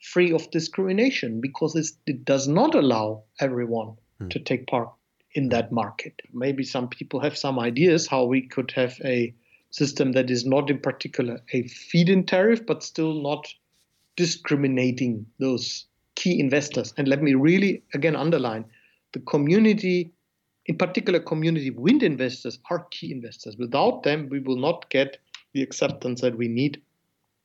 [0.00, 1.74] free of discrimination because
[2.06, 4.28] it does not allow everyone hmm.
[4.28, 4.90] to take part
[5.32, 5.76] in that hmm.
[5.76, 6.20] market.
[6.32, 9.34] Maybe some people have some ideas how we could have a
[9.70, 13.46] system that is not in particular a feed-in tariff, but still not
[14.16, 16.94] discriminating those key investors.
[16.96, 18.64] And let me really again underline
[19.12, 20.12] the community,
[20.66, 23.56] in particular community wind investors are key investors.
[23.56, 25.18] Without them, we will not get
[25.52, 26.82] the acceptance that we need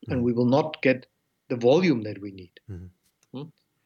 [0.09, 1.05] and we will not get
[1.49, 2.51] the volume that we need.
[2.69, 2.85] Hmm?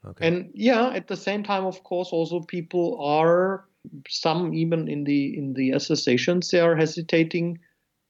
[0.06, 0.28] Okay.
[0.28, 3.66] And yeah, at the same time, of course, also people are
[4.10, 7.60] some even in the in the associations they are hesitating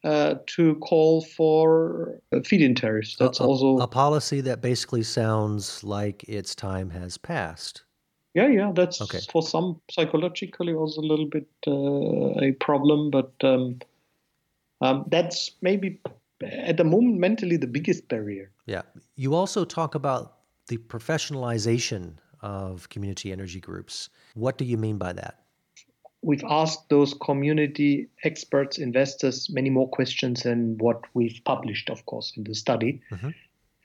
[0.03, 3.15] uh, to call for uh, feed-in tariffs.
[3.17, 7.83] That's a, a- also a policy that basically sounds like its time has passed.
[8.33, 8.71] yeah, yeah.
[8.73, 9.19] That's Okay.
[9.31, 13.79] for some psychologically also a little bit uh, a problem, but um,
[14.81, 15.99] um, that's maybe
[16.43, 18.51] at the moment mentally the biggest barrier.
[18.65, 18.83] Yeah.
[19.15, 24.09] You also talk about the professionalization of community energy groups.
[24.35, 25.47] What do you mean by that?
[26.21, 32.33] we've asked those community experts, investors, many more questions than what we've published, of course,
[32.35, 33.01] in the study.
[33.11, 33.33] Mhm.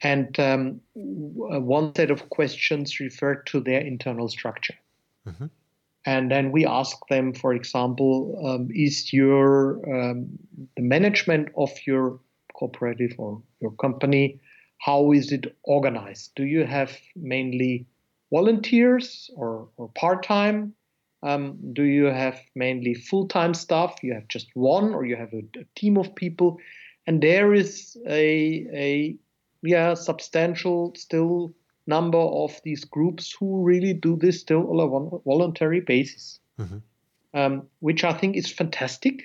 [0.02, 4.74] And um, one set of questions referred to their internal structure.
[5.26, 5.50] Mhm.
[6.04, 9.52] And then we ask them, for example, um, is your
[9.94, 10.26] um,
[10.76, 12.18] the management of your
[12.62, 14.40] cooperative or your company,
[14.78, 16.32] how is it organized?
[16.36, 17.86] Do you have mainly
[18.30, 20.74] volunteers or, or part-time?
[21.24, 23.94] Um, do you have mainly full-time staff?
[24.02, 26.58] You have just one, or you have a, a team of people,
[27.06, 29.16] and there is a a
[29.62, 31.54] yeah substantial still
[31.86, 36.82] number of these groups who really do this still on a voluntary basis, Mhm.
[37.34, 39.22] um, which I think is fantastic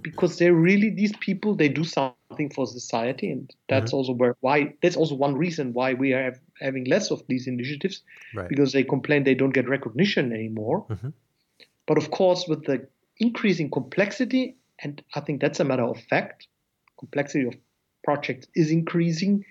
[0.00, 4.74] because they're really these people they do something for society and that's also where why
[4.82, 8.02] that's also one reason why we are have, having less of these initiatives
[8.34, 8.48] Right.
[8.48, 10.86] because they complain they don't get recognition anymore.
[10.88, 11.12] Mhm.
[11.86, 16.48] But of course, with the increasing complexity, and I think that's a matter of fact,
[16.98, 17.54] complexity of
[18.02, 19.44] projects is increasing.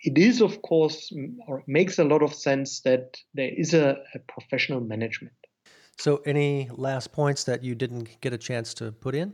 [0.00, 1.12] It is, of course,
[1.46, 5.34] or it makes a lot of sense that there is a, a professional management.
[5.96, 9.32] So, any last points that you didn't get a chance to put in?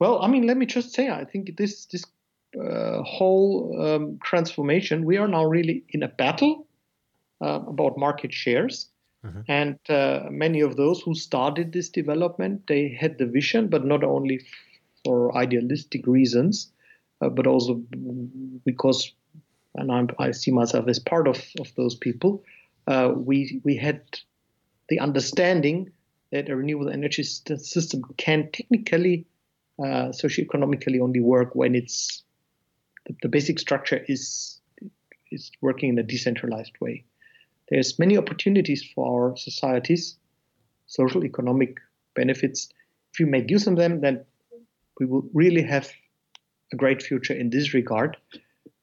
[0.00, 2.04] Well, I mean, let me just say, I think this this
[2.58, 6.66] uh, whole um, transformation, we are now really in a battle
[7.40, 8.90] uh, about market shares.
[9.24, 9.44] Mhm.
[9.48, 14.02] And uh, many of those who started this development, they had the vision, but not
[14.02, 14.40] only
[15.04, 16.72] for idealistic reasons,
[17.20, 17.82] uh, but also
[18.64, 19.12] because,
[19.74, 22.42] and I'm, I see myself as part of, of those people,
[22.86, 24.00] uh, we, we had
[24.88, 25.92] the understanding
[26.32, 29.26] that a renewable energy system can technically,
[29.80, 32.22] uh, socioeconomically only work when it's
[33.06, 34.60] the, the basic structure is
[35.30, 37.04] is working in a decentralized way.
[37.68, 40.16] There's many opportunities for our societies,
[40.86, 41.78] social, economic
[42.16, 42.68] benefits.
[43.12, 44.24] If you make use of them, then
[44.98, 45.88] we will really have
[46.72, 48.16] a great future in this regard.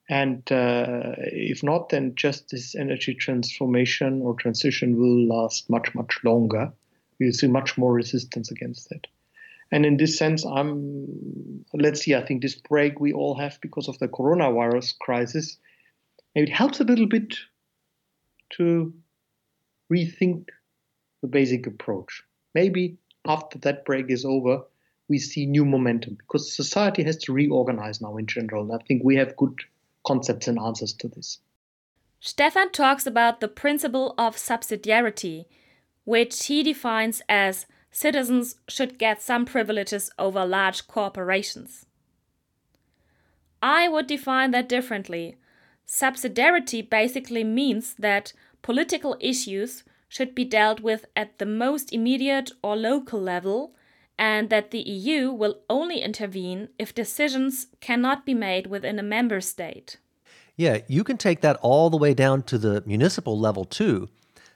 [0.10, 6.20] And uh, if not, then just this energy transformation or transition will last much, much
[6.24, 6.72] longer.
[7.20, 9.06] We'll see much more resistance against that.
[9.72, 13.88] And in this sense, I'm, let's see, I think this break we all have because
[13.88, 15.58] of the coronavirus crisis,
[16.34, 17.36] maybe it helps a little bit
[18.52, 18.94] to
[19.92, 20.50] rethink
[21.22, 22.24] the basic approach.
[22.54, 24.64] Maybe after that break is over,
[25.10, 28.64] we see new momentum because society has to reorganize now in general.
[28.64, 29.60] And I think we have good
[30.06, 31.40] concepts and answers to this.
[32.20, 35.46] Stefan talks about the principle of subsidiarity,
[36.04, 41.86] which he defines as citizens should get some privileges over large corporations.
[43.62, 45.38] I would define that differently.
[45.88, 52.76] Subsidiarity basically means that political issues should be dealt with at the most immediate or
[52.76, 53.74] local level,
[54.18, 59.42] and that the EU will only intervene if decisions cannot be made within a member
[59.42, 59.98] state.
[60.56, 64.10] Yeah, you can take that all the way down to the municipal level too.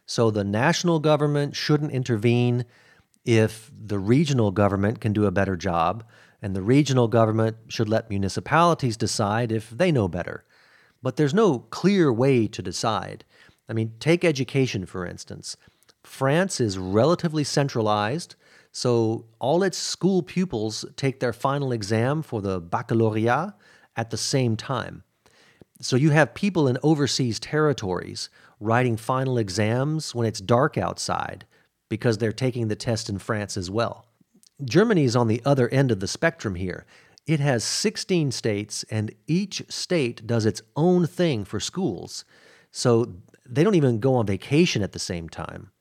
[0.05, 2.65] So the national government shouldn't intervene
[3.25, 6.03] if the regional government can do a better job,
[6.41, 10.43] and the regional government should let municipalities decide if they know better.
[11.03, 13.23] But there's no clear way to decide.
[13.69, 15.55] I mean, take education, for instance.
[16.03, 18.35] France is relatively centralized,
[18.71, 23.53] so all its school pupils take their final exam for the baccalaureate
[23.95, 25.03] at the same time.
[25.79, 31.45] So you have people in overseas territories writing final exams when it's dark outside
[31.91, 34.05] because they're taking the test in France as well.
[34.63, 36.85] Germany is on the other end of the spectrum here.
[37.27, 42.23] It has 16 states, and each state does its own thing for schools.
[42.71, 43.13] So
[43.45, 45.71] they don't even go on vacation at the same time.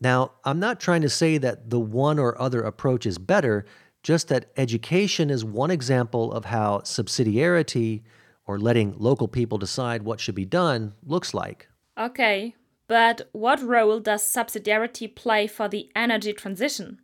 [0.00, 3.64] Now, I'm not trying to say that the one or other approach is better,
[4.02, 8.02] just that education is one example of how subsidiarity
[8.44, 11.68] or letting local people decide what should be done looks like.
[11.96, 12.56] Okay,
[12.92, 17.00] but what role does subsidiarity play for the energy transition?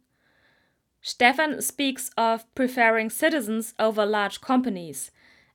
[1.01, 5.11] Stefan speaks of preferring citizens over large companies,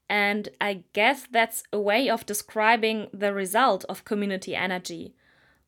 [0.09, 5.13] and I guess that's a way of describing the result of community energy.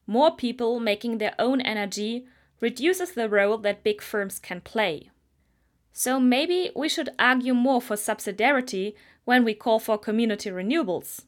[0.07, 2.25] More people making their own energy
[2.59, 5.11] reduces the role that big firms can play.
[5.93, 8.95] So maybe we should argue more for subsidiarity
[9.25, 11.21] when we call for community renewables.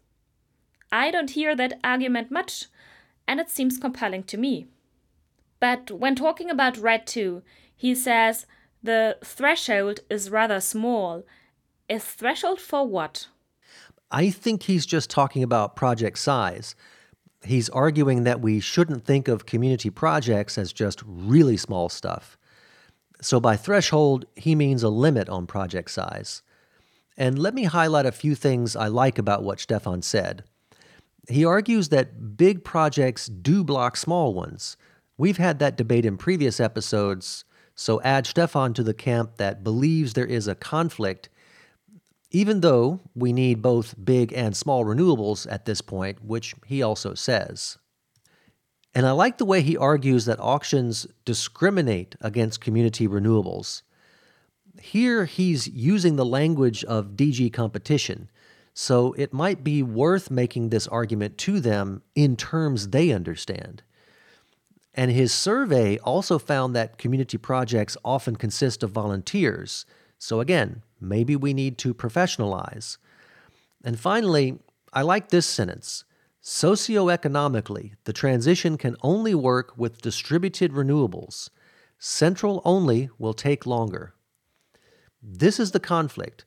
[0.92, 2.66] I don't hear that argument much,
[3.28, 4.68] and it seems compelling to me.
[5.60, 7.42] But when talking about RED 2,
[7.76, 8.46] he says
[8.82, 11.24] the threshold is rather small
[11.90, 13.28] is threshold for what?
[14.12, 16.76] I think he's just talking about project size.
[17.44, 22.38] He's arguing that we shouldn't think of community projects as just really small stuff.
[23.22, 26.44] So, by threshold, he means a limit on project size.
[27.18, 30.44] And let me highlight a few things I like about what Stefan said.
[31.28, 34.78] He argues that big projects do block small ones.
[35.18, 37.44] We've had that debate in previous episodes,
[37.76, 41.30] so add Stefan to the camp that believes there is a conflict
[42.32, 47.14] even though we need both big and small renewables at this point, which he also
[47.14, 47.78] says.
[48.94, 53.84] And I like the way he argues that auctions discriminate against community renewables.
[54.82, 58.30] Here he's using the language of DG competition,
[58.80, 63.82] so it might be worth making this argument to them in terms they understand.
[64.94, 69.86] And his survey also found that community projects often consist of volunteers.
[70.20, 72.98] So again, Maybe we need to professionalize.
[73.84, 74.60] And finally,
[74.94, 76.04] I like this sentence.
[76.44, 81.50] Socioeconomically, the transition can only work with distributed renewables.
[82.00, 84.14] Central only will take longer.
[85.22, 86.46] This is the conflict.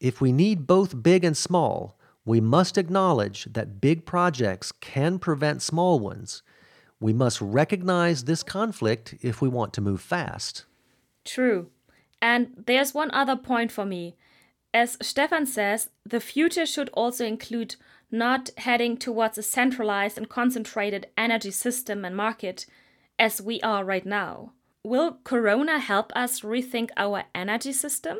[0.00, 5.62] If we need both big and small, we must acknowledge that big projects can prevent
[5.62, 6.42] small ones.
[6.98, 10.64] We must recognize this conflict if we want to move fast.
[11.24, 11.70] True.
[12.22, 14.16] And there's one other point for me.
[14.72, 17.76] As Stefan says, the future should also include
[18.10, 22.66] not heading towards a centralized and concentrated energy system and market
[23.18, 24.52] as we are right now.
[24.84, 28.18] Will Corona help us rethink our energy system?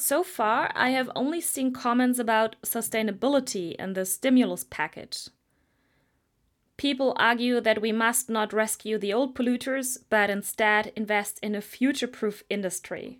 [0.00, 5.28] So far, I have only seen comments about sustainability in the stimulus package.
[6.76, 11.60] People argue that we must not rescue the old polluters, but instead invest in a
[11.60, 13.18] future proof industry.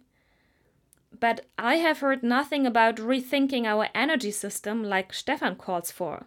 [1.18, 6.26] But I have heard nothing about rethinking our energy system like Stefan calls for.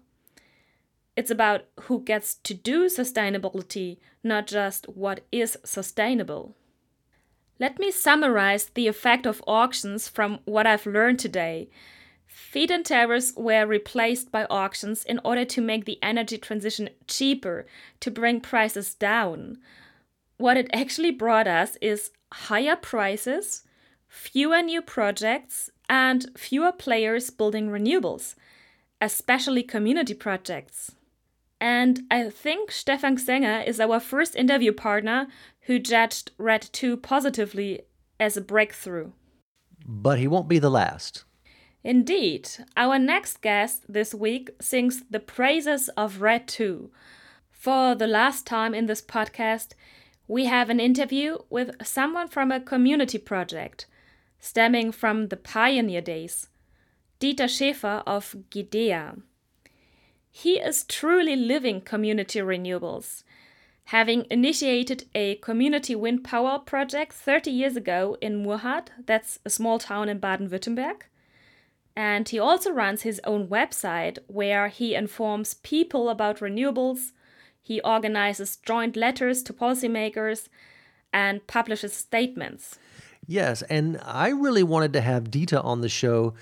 [1.16, 6.56] It's about who gets to do sustainability, not just what is sustainable.
[7.62, 11.70] Let me summarize the effect of auctions from what I've learned today
[12.26, 17.68] Feed-in tariffs were replaced by auctions in order to make the energy transition cheaper,
[18.00, 19.60] to bring prices down.
[20.38, 23.64] What it actually brought us is higher prices,
[24.08, 28.34] fewer new projects, and fewer players building renewables,
[29.00, 30.94] especially community projects.
[31.62, 35.28] And I think Stefan Gsänger is our first interview partner
[35.62, 37.82] who judged RED 2 positively
[38.20, 39.12] as a breakthrough.
[39.86, 41.24] But he won't be the last.
[41.84, 46.90] Indeed, our next guest this week sings the praises of RED 2.
[47.52, 49.74] For the last time in this podcast,
[50.28, 53.86] we have an interview with someone from a community project
[54.40, 56.50] stemming from the pioneer days,
[57.20, 59.22] Dieter Schäfer of Gidea.
[60.32, 63.24] He is truly living community renewables,
[63.86, 69.78] having initiated a community wind power project 30 years ago in Murrhardt, that's a small
[69.78, 71.02] town in Baden Württemberg.
[71.96, 77.12] And he also runs his own website where he informs people about renewables,
[77.62, 80.48] he organizes joint letters to policymakers,
[81.12, 82.80] and publishes statements.
[83.28, 86.34] Yes, and I really wanted to have Dieter on the show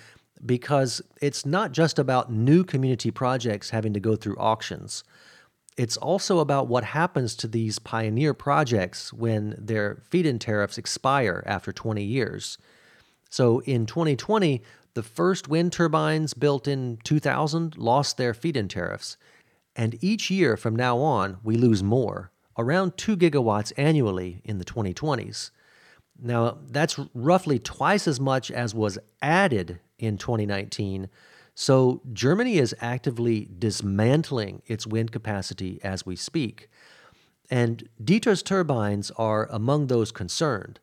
[0.46, 5.04] because it's not just about new community projects having to go through auctions.
[5.78, 11.44] It's also about what happens to these pioneer projects when their feed in tariffs expire
[11.46, 12.58] after 20 years.
[13.30, 14.62] So in 2020,
[14.94, 19.18] the first wind turbines built in 2000 lost their feed in tariffs.
[19.76, 24.66] And each year from now on, we lose more, around 2 gigawatts annually in the
[24.66, 25.52] 2020s.
[26.22, 31.10] Now, that's roughly twice as much as was added in 2019.
[31.56, 36.70] So, Germany is actively dismantling its wind capacity as we speak.
[37.50, 40.80] And Dieter's turbines are among those concerned.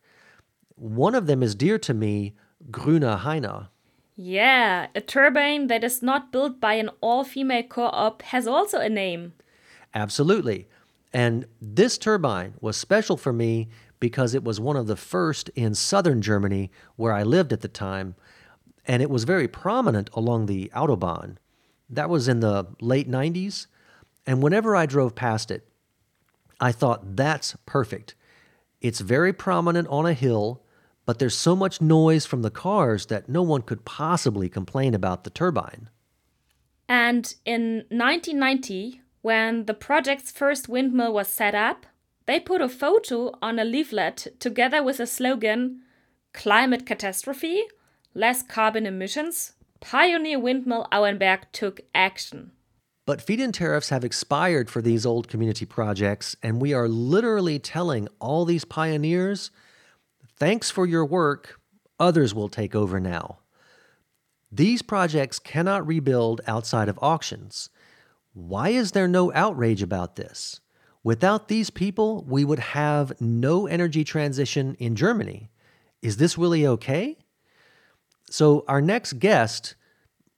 [0.75, 2.35] One of them is dear to me,
[2.71, 3.69] Grüner Heiner.
[4.17, 8.81] Yeah, a turbine that is not built by an all female co op has also
[8.81, 9.35] a name.
[9.95, 10.69] Absolutely.
[11.12, 13.69] And this turbine was special for me
[14.01, 17.69] because it was one of the first in southern Germany where I lived at the
[17.69, 18.14] time,
[18.87, 21.37] and it was very prominent along the Autobahn.
[21.89, 23.66] That was in the late 90s,
[24.26, 25.68] and whenever I drove past it,
[26.61, 28.14] I thought that's perfect.
[28.80, 30.62] It's very prominent on a hill,
[31.05, 35.24] but there's so much noise from the cars that no one could possibly complain about
[35.24, 35.89] the turbine.
[36.89, 41.87] And in 1990, when the project's first windmill was set up,
[42.26, 45.82] they put a photo on a leaflet together with a slogan
[46.32, 47.62] Climate Catastrophe,
[48.17, 52.53] Less Carbon Emissions, Pioneer Windmill Auenberg took action.
[53.05, 57.59] But feed in tariffs have expired for these old community projects, and we are literally
[57.59, 59.51] telling all these pioneers
[60.39, 61.61] thanks for your work,
[62.01, 63.41] others will take over now.
[64.51, 67.69] These projects cannot rebuild outside of auctions.
[68.33, 70.61] Why is there no outrage about this?
[71.05, 75.51] Without these people, we would have no energy transition in Germany.
[76.01, 77.19] Is this really okay?
[78.31, 79.74] So, our next guest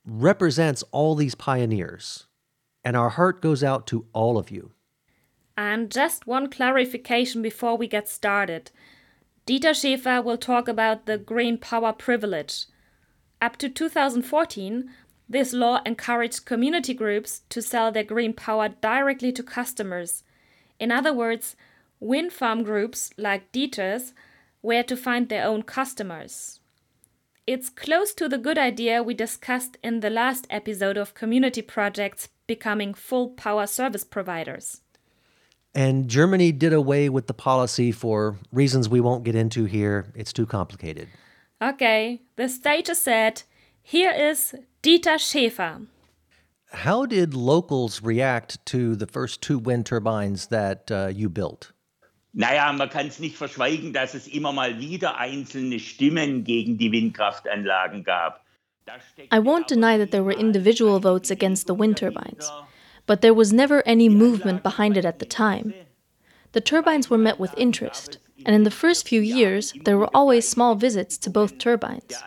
[0.05, 2.27] represents all these pioneers,
[2.85, 4.73] and our heart goes out to all of you.
[5.57, 8.71] And just one clarification before we get started.
[9.47, 12.67] Dieter Schäfer will talk about the green power privilege.
[13.41, 14.91] Up to 2014,
[15.29, 20.23] this law encouraged community groups to sell their green power directly to customers
[20.79, 21.57] in other words,
[22.01, 24.15] wind farm groups like Dieter's
[24.63, 26.58] were to find their own customers.
[27.49, 32.29] It's close to the good idea we discussed in the last episode of community projects
[32.47, 34.83] becoming full power service providers.
[35.75, 40.13] And Germany did away with the policy for reasons we won't get into here.
[40.15, 41.09] It's too complicated.
[41.63, 43.45] Okay, the stage is set.
[43.83, 45.87] Here is Dieter Schäfer.
[46.71, 51.73] How did locals react to the first two wind turbines that uh, you built?
[52.39, 56.93] Naja, man kann es nicht verschweigen, dass es immer mal wieder einzelne Stimmen gegen die
[56.93, 58.45] Windkraftanlagen gab.
[59.33, 62.49] I won't deny that there were individual votes against the wind turbines,
[63.07, 65.75] but there was never any movement behind it at the time.
[66.53, 70.49] The turbines were met with interest, and in the first few years, there were always
[70.49, 72.23] small visits to both turbines.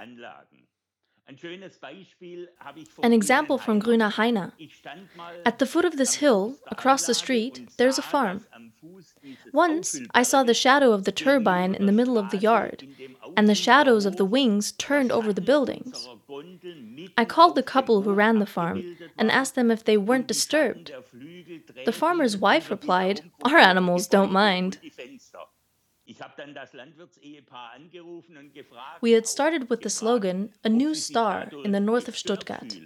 [3.04, 4.52] An example from Grüner Heiner.
[5.46, 8.46] At the foot of this hill, across the street, there's a farm.
[9.54, 12.88] Once, I saw the shadow of the turbine in the middle of the yard,
[13.38, 16.10] and the shadows of the wings turned over the buildings.
[17.18, 20.92] I called the couple who ran the farm and asked them if they weren't disturbed.
[21.86, 24.80] The farmer's wife replied, Our animals don't mind.
[29.02, 32.78] We had started with the slogan, A New Star, in the north of Stuttgart.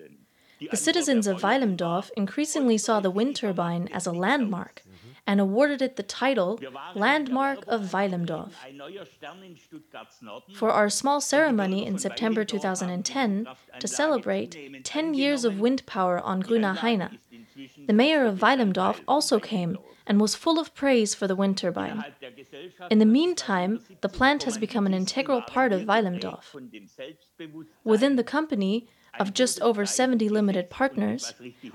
[0.71, 4.83] The citizens of Weilimdorf increasingly saw the wind turbine as a landmark
[5.27, 6.59] and awarded it the title
[6.93, 8.53] Landmark of Weilimdorf.
[10.55, 13.47] For our small ceremony in September 2010
[13.79, 17.17] to celebrate 10 years of wind power on Grüner Heiner,
[17.88, 19.77] the mayor of Weilimdorf also came
[20.08, 22.03] and was full of praise for the wind turbine.
[22.89, 26.56] In the meantime, the plant has become an integral part of Weilimdorf.
[27.84, 28.88] Within the company,
[29.20, 31.34] of just over 70 limited partners,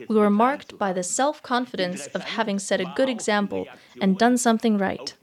[0.08, 3.66] we were marked by the self confidence of having set a good example
[4.00, 5.14] and done something right.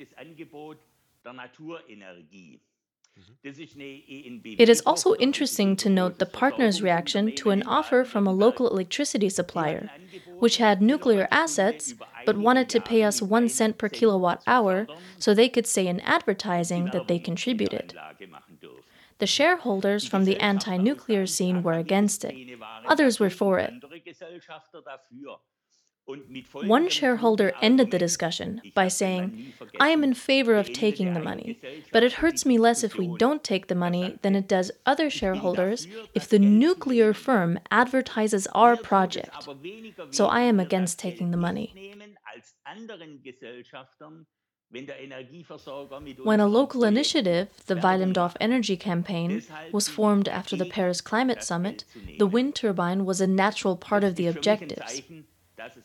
[3.18, 4.55] Mhm.
[4.60, 8.68] It is also interesting to note the partners' reaction to an offer from a local
[8.70, 9.89] electricity supplier,
[10.39, 11.95] which had nuclear assets
[12.28, 14.86] but wanted to pay us one cent per kilowatt hour
[15.17, 17.95] so they could say in advertising that they contributed.
[19.19, 22.36] The shareholders from the anti nuclear scene were against it,
[22.86, 23.73] others were for it.
[26.53, 31.60] One shareholder ended the discussion by saying, I am in favor of taking the money,
[31.91, 35.10] but it hurts me less if we don't take the money than it does other
[35.10, 39.49] shareholders if the nuclear firm advertises our project.
[40.12, 41.74] So I am against taking the money.
[46.24, 51.86] When a local initiative, the Weilimdorf Energy Campaign, was formed after the Paris Climate Summit,
[52.18, 55.01] the wind turbine was a natural part of the objectives.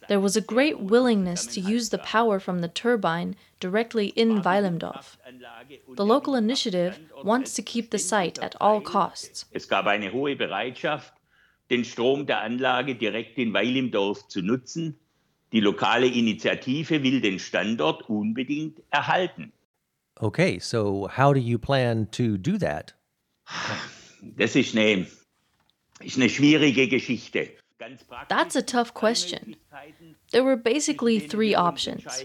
[0.09, 5.16] There was a great willingness to use the power from the turbine directly in Weilimdorf.
[5.97, 9.47] The local initiative wants to keep the site at all costs.
[9.53, 11.14] Es gab eine hohe Bereitschaft,
[11.70, 14.99] den Strom der Anlage direkt in Weilimdorf zu nutzen.
[15.53, 19.53] Die lokale Initiative will den Standort unbedingt erhalten.
[20.16, 22.95] Okay, so how do you plan to do that?
[24.23, 25.07] Das ist eine,
[26.01, 27.51] ist eine schwierige Geschichte.
[28.28, 29.57] That's a tough question.
[30.33, 32.24] There were basically three options.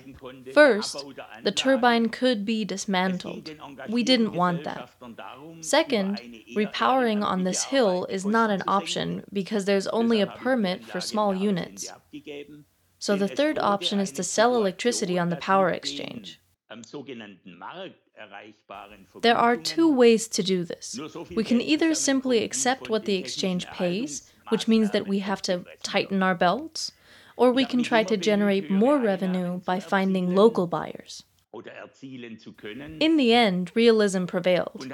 [0.54, 1.06] First,
[1.44, 3.52] the turbine could be dismantled.
[3.90, 4.90] We didn't want that.
[5.62, 6.22] Second,
[6.56, 11.36] repowering on this hill is not an option because there's only a permit for small
[11.36, 11.92] units.
[13.00, 16.40] So the third option is to sell electricity on the power exchange.
[19.22, 21.00] There are two ways to do this.
[21.36, 25.66] We can either simply accept what the exchange pays, which means that we have to
[25.84, 26.92] tighten our belts,
[27.36, 31.24] or we can try to generate more revenue by finding local buyers.
[33.00, 34.94] In the end, realism prevailed.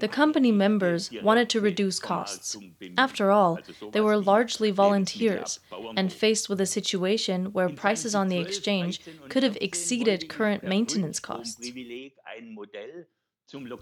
[0.00, 2.56] The company members wanted to reduce costs.
[2.96, 3.60] After all,
[3.92, 5.60] they were largely volunteers
[5.96, 11.20] and faced with a situation where prices on the exchange could have exceeded current maintenance
[11.20, 11.70] costs.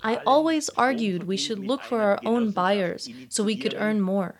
[0.02, 4.34] I always argued we should look for our own buyers so we could earn more,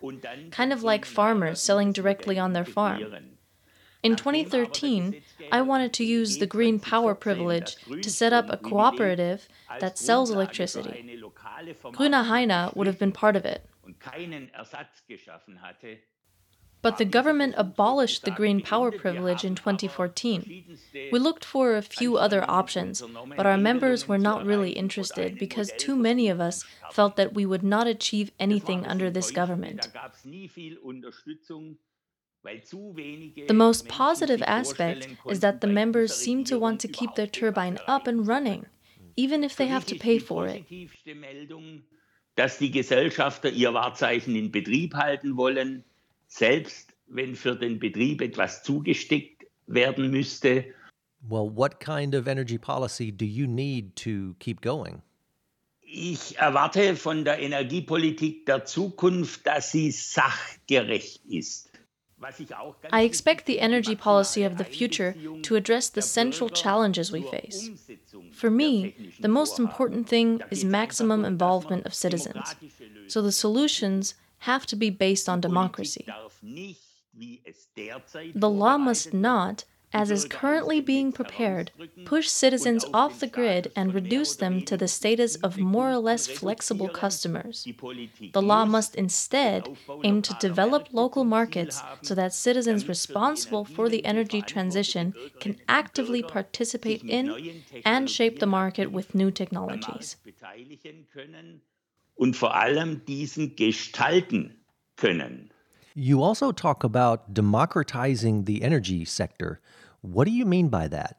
[0.50, 3.02] kind of like farmers selling directly on their farm.
[4.02, 5.20] In 2013,
[5.50, 9.48] I wanted to use the green power privilege to set up a cooperative
[9.80, 11.20] that sells electricity.
[11.96, 13.68] Grüner Heiner would have been part of it.
[16.80, 20.78] But the government abolished the green power privilege in 2014.
[21.12, 23.02] We looked for a few other options,
[23.36, 27.44] but our members were not really interested because too many of us felt that we
[27.44, 29.88] would not achieve anything under this government.
[32.44, 37.78] The most positive aspect is that the members seem to want to keep their turbine
[37.88, 38.66] up and running,
[39.16, 40.64] even if they have to pay for it.
[42.36, 45.84] Dass die Gesellschafter ihr Wahrzeichen in Betrieb halten wollen,
[46.28, 50.64] selbst wenn für den Betrieb etwas zugesteckt werden müsste.
[51.28, 55.02] Well, what kind of energy policy do you need to keep going?
[55.80, 61.68] Ich erwarte von der Energiepolitik der Zukunft, dass sie sachgerecht ist.
[62.92, 67.70] I expect the energy policy of the future to address the central challenges we face.
[68.32, 72.56] For me, the most important thing is maximum involvement of citizens.
[73.06, 76.06] So the solutions have to be based on democracy.
[78.34, 81.72] The law must not, as is currently being prepared,
[82.04, 86.26] push citizens off the grid and reduce them to the status of more or less
[86.26, 87.66] flexible customers.
[88.32, 89.66] The law must instead
[90.04, 96.22] aim to develop local markets so that citizens responsible for the energy transition can actively
[96.22, 100.16] participate in and shape the market with new technologies.
[102.18, 104.56] Und vor allem diesen gestalten
[104.96, 105.50] können.
[105.94, 109.60] You also talk about democratizing the energy sector.
[110.02, 111.16] What do you mean by that?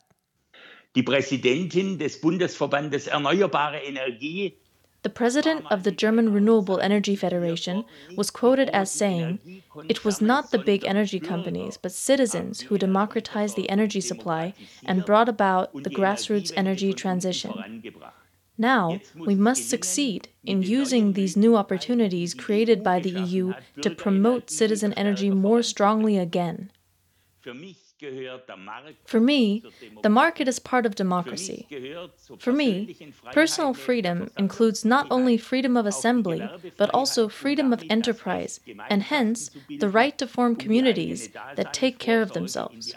[0.96, 4.60] Die Präsidentin des Bundesverbandes Erneuerbare Energie
[5.02, 7.86] the president of the German Renewable Energy Federation
[8.18, 9.40] was quoted as saying,
[9.88, 15.06] It was not the big energy companies, but citizens who democratized the energy supply and
[15.06, 17.82] brought about the grassroots energy transition.
[18.60, 24.52] Now, we must succeed in using these new opportunities created by the EU to promote
[24.52, 26.70] citizen energy more strongly again.
[29.06, 29.64] For me,
[30.02, 31.68] the market is part of democracy.
[32.38, 32.96] For me,
[33.32, 39.50] personal freedom includes not only freedom of assembly, but also freedom of enterprise, and hence
[39.80, 42.96] the right to form communities that take care of themselves.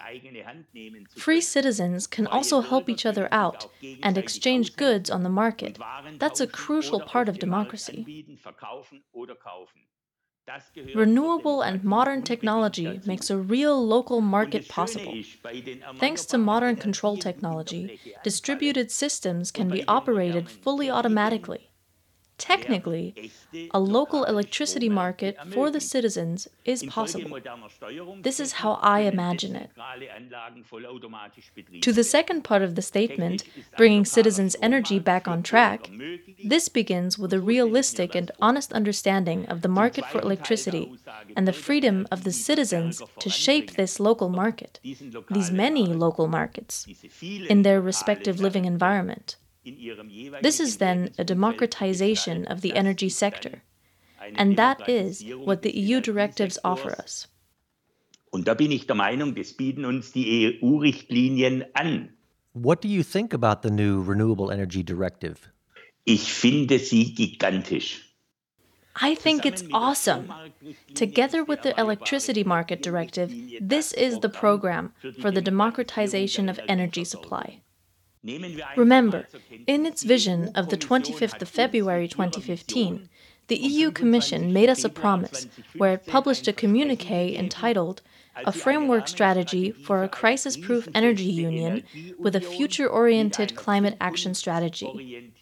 [1.17, 3.67] Free citizens can also help each other out
[4.03, 5.79] and exchange goods on the market.
[6.19, 8.09] That's a crucial part of democracy.
[10.95, 15.15] Renewable and modern technology makes a real local market possible.
[15.99, 21.72] Thanks to modern control technology, distributed systems can be operated fully automatically.
[22.43, 23.31] Technically,
[23.71, 27.39] a local electricity market for the citizens is possible.
[28.21, 29.71] This is how I imagine it.
[31.83, 33.45] To the second part of the statement,
[33.77, 35.89] bringing citizens' energy back on track,
[36.43, 40.93] this begins with a realistic and honest understanding of the market for electricity
[41.37, 44.81] and the freedom of the citizens to shape this local market,
[45.31, 46.89] these many local markets,
[47.23, 49.37] in their respective living environment.
[49.65, 53.63] This is then a democratization of the energy sector.
[54.37, 57.29] And that is what the EU directives offer us.
[58.31, 62.09] Und da bin ich der Meinung, das bieten uns die EU-Richtlinien an.
[62.55, 65.51] What do you think about the new Renewable Energy Directive?
[66.05, 68.13] Ich finde sie gigantisch.
[69.01, 70.31] I think it's awesome.
[70.95, 77.05] Together with the Electricity Market Directive, this is the program for the democratization of energy
[77.05, 77.62] supply.
[78.77, 79.27] Remember,
[79.67, 83.09] in its vision of the 25th of February 2015,
[83.49, 88.01] the EU Commission made us a promise where it published a communique entitled
[88.35, 91.85] A Framework Strategy for a Crisis Proof Energy Union
[92.19, 95.33] with a Future Oriented Climate Action Strategy.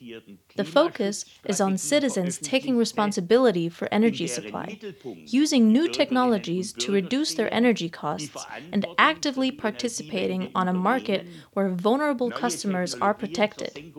[0.57, 4.78] The focus is on citizens taking responsibility for energy supply,
[5.26, 11.68] using new technologies to reduce their energy costs, and actively participating on a market where
[11.68, 13.93] vulnerable customers are protected.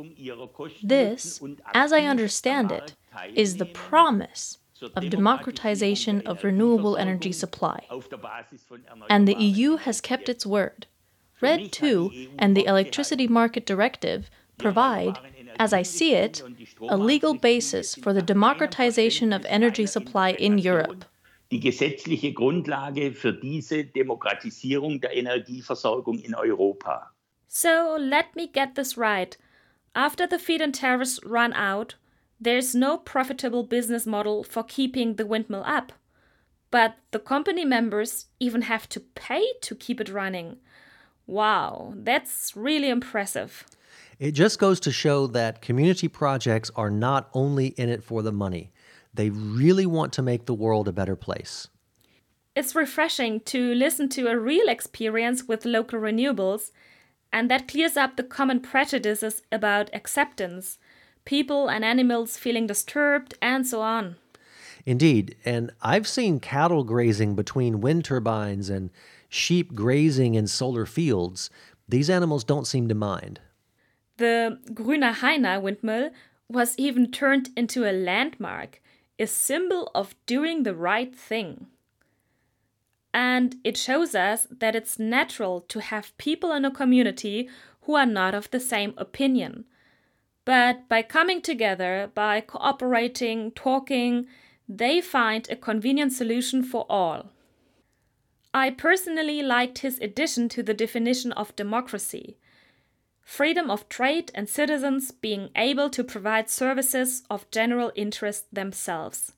[0.84, 1.42] This,
[1.74, 2.96] as I understand it,
[3.36, 4.58] is the promise
[4.96, 7.86] of democratization of renewable energy supply.
[9.10, 10.88] And the EU has kept its word.
[11.42, 15.18] RED II and the Electricity Market Directive provide,
[15.58, 16.44] as I see it,
[16.88, 21.06] a legal basis for the democratization of energy supply in Europe.
[21.52, 27.12] Die gesetzliche Grundlage für diese Demokratisierung der Energieversorgung in Europa.
[27.48, 29.36] So let me get this right.
[29.94, 31.96] After the feed-in tariffs run out,
[32.42, 35.94] there's no profitable business model for keeping the windmill up.
[36.72, 40.58] But the company members even have to pay to keep it running.
[41.28, 43.66] Wow, that's really impressive.
[44.18, 48.32] It just goes to show that community projects are not only in it for the
[48.32, 48.72] money,
[49.14, 51.68] they really want to make the world a better place.
[52.56, 56.72] It's refreshing to listen to a real experience with local renewables,
[57.32, 60.78] and that clears up the common prejudices about acceptance
[61.26, 64.16] people and animals feeling disturbed, and so on.
[64.86, 68.90] Indeed, and I've seen cattle grazing between wind turbines and
[69.30, 71.50] sheep grazing in solar fields.
[71.88, 73.40] These animals don't seem to mind.
[74.18, 76.12] The Grüner Heiner windmill
[76.50, 78.82] was even turned into a landmark,
[79.18, 81.68] a symbol of doing the right thing.
[83.14, 87.50] And it shows us that it's natural to have people in a community
[87.82, 89.66] who are not of the same opinion,
[90.46, 94.28] but by coming together, by cooperating, talking,
[94.68, 97.32] they find a convenient solution for all.
[98.54, 102.38] I personally liked his addition to the definition of democracy
[103.32, 109.34] freedom of trade and citizens being able to provide services of general interest themselves.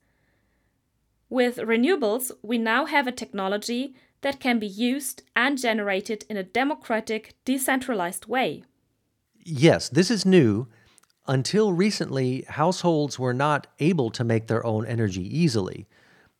[1.28, 6.42] With renewables, we now have a technology that can be used and generated in a
[6.42, 8.64] democratic, decentralized way.
[9.44, 10.66] Yes, this is new,
[11.26, 15.86] until recently, households were not able to make their own energy easily.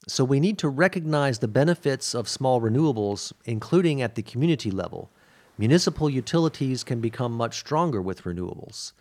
[0.06, 5.10] So we need to recognize the benefits of small renewables, including at the community level.
[5.56, 8.92] Municipal utilities can become much stronger with renewables.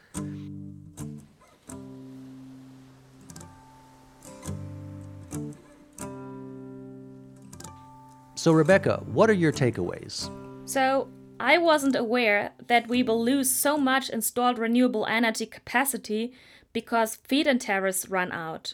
[8.36, 10.30] So, Rebecca, what are your takeaways?
[10.66, 11.10] So,
[11.40, 16.34] I wasn't aware that we will lose so much installed renewable energy capacity
[16.72, 18.74] because feed-in tariffs run out.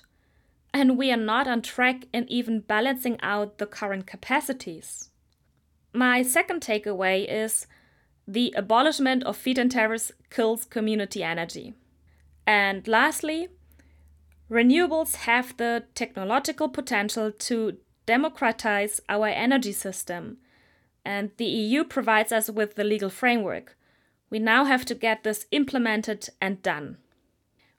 [0.73, 5.09] And we are not on track in even balancing out the current capacities.
[5.93, 7.65] My second takeaway is
[8.27, 11.73] the abolishment of feed-in tariffs kills community energy.
[12.45, 13.49] And lastly,
[14.49, 20.37] renewables have the technological potential to democratize our energy system
[21.09, 23.75] and the EU provides us with the legal framework.
[24.29, 26.97] We now have to get this implemented and done.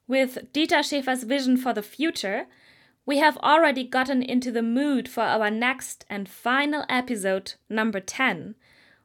[0.05, 2.47] With Dieter Schäfer's vision for the future,
[3.05, 8.55] we have already gotten into the mood for our next and final episode, number 10,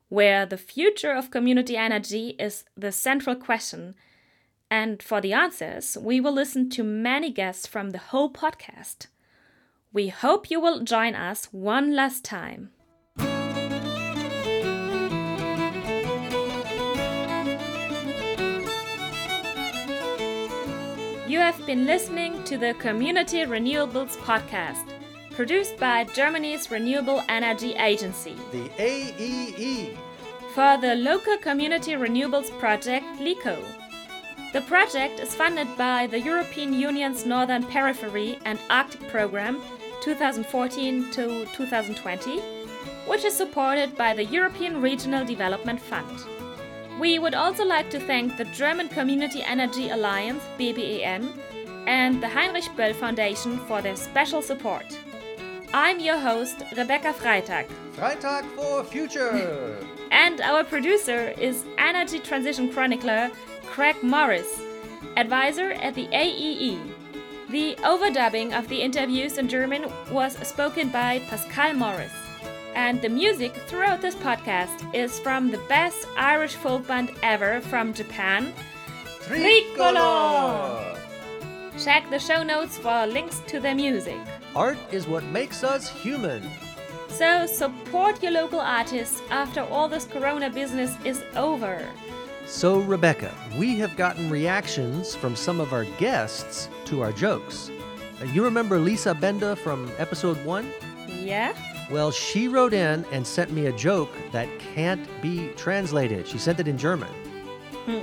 [0.08, 3.94] where the future of community energy is the central question.
[4.68, 9.06] And for the answers, we will listen to many guests from the whole podcast.
[9.92, 12.70] We hope you will join us one last time.
[21.28, 24.86] You have been listening to the Community Renewables podcast,
[25.32, 29.96] produced by Germany's Renewable Energy Agency, the AEE,
[30.54, 33.60] for the local community renewables project LICO.
[34.52, 39.60] The project is funded by the European Union's Northern Periphery and Arctic Program
[40.02, 42.38] 2014 to 2020,
[43.08, 46.35] which is supported by the European Regional Development Fund.
[46.98, 51.28] We would also like to thank the German Community Energy Alliance BBEN
[51.86, 54.98] and the Heinrich Böll Foundation for their special support.
[55.74, 57.66] I'm your host, Rebecca Freitag.
[57.96, 59.76] Freitag for Future!
[60.10, 63.30] and our producer is Energy Transition Chronicler
[63.66, 64.62] Craig Morris,
[65.18, 66.80] advisor at the AEE.
[67.50, 72.25] The overdubbing of the interviews in German was spoken by Pascal Morris.
[72.76, 77.94] And the music throughout this podcast is from the best Irish folk band ever from
[77.94, 78.52] Japan,
[79.22, 80.94] Tricolor!
[81.82, 84.18] Check the show notes for links to their music.
[84.54, 86.42] Art is what makes us human.
[87.08, 91.82] So support your local artists after all this corona business is over.
[92.46, 97.70] So, Rebecca, we have gotten reactions from some of our guests to our jokes.
[98.20, 100.70] Uh, you remember Lisa Benda from episode one?
[101.08, 101.54] Yeah?
[101.90, 106.26] Well, she wrote in and sent me a joke that can't be translated.
[106.26, 107.12] She sent it in German.
[107.84, 108.02] Hmm.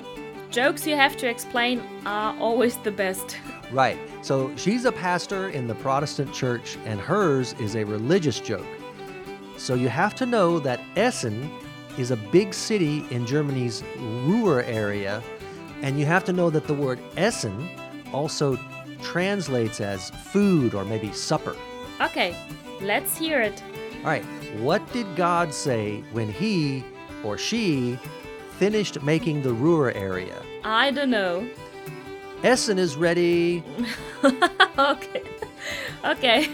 [0.51, 3.37] Jokes you have to explain are always the best.
[3.71, 3.97] Right.
[4.21, 8.65] So she's a pastor in the Protestant church, and hers is a religious joke.
[9.57, 11.51] So you have to know that Essen
[11.97, 15.21] is a big city in Germany's Ruhr area,
[15.81, 17.69] and you have to know that the word Essen
[18.13, 18.57] also
[19.01, 21.55] translates as food or maybe supper.
[21.99, 22.35] Okay,
[22.81, 23.61] let's hear it.
[24.03, 24.25] All right,
[24.59, 26.83] what did God say when he
[27.23, 27.97] or she
[28.57, 30.43] finished making the Ruhr area?
[30.65, 31.47] I don't know.
[32.43, 33.63] Essen is ready.
[34.77, 35.23] okay.
[36.03, 36.49] Okay.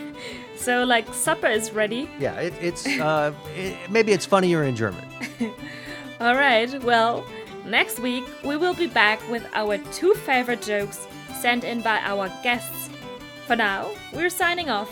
[0.56, 2.08] So, like, supper is ready.
[2.20, 5.04] Yeah, it, it's uh, it, maybe it's funnier in German.
[6.20, 6.84] All right.
[6.84, 7.26] Well,
[7.66, 11.08] next week we will be back with our two favorite jokes
[11.42, 12.90] sent in by our guests.
[13.48, 14.92] For now, we're signing off.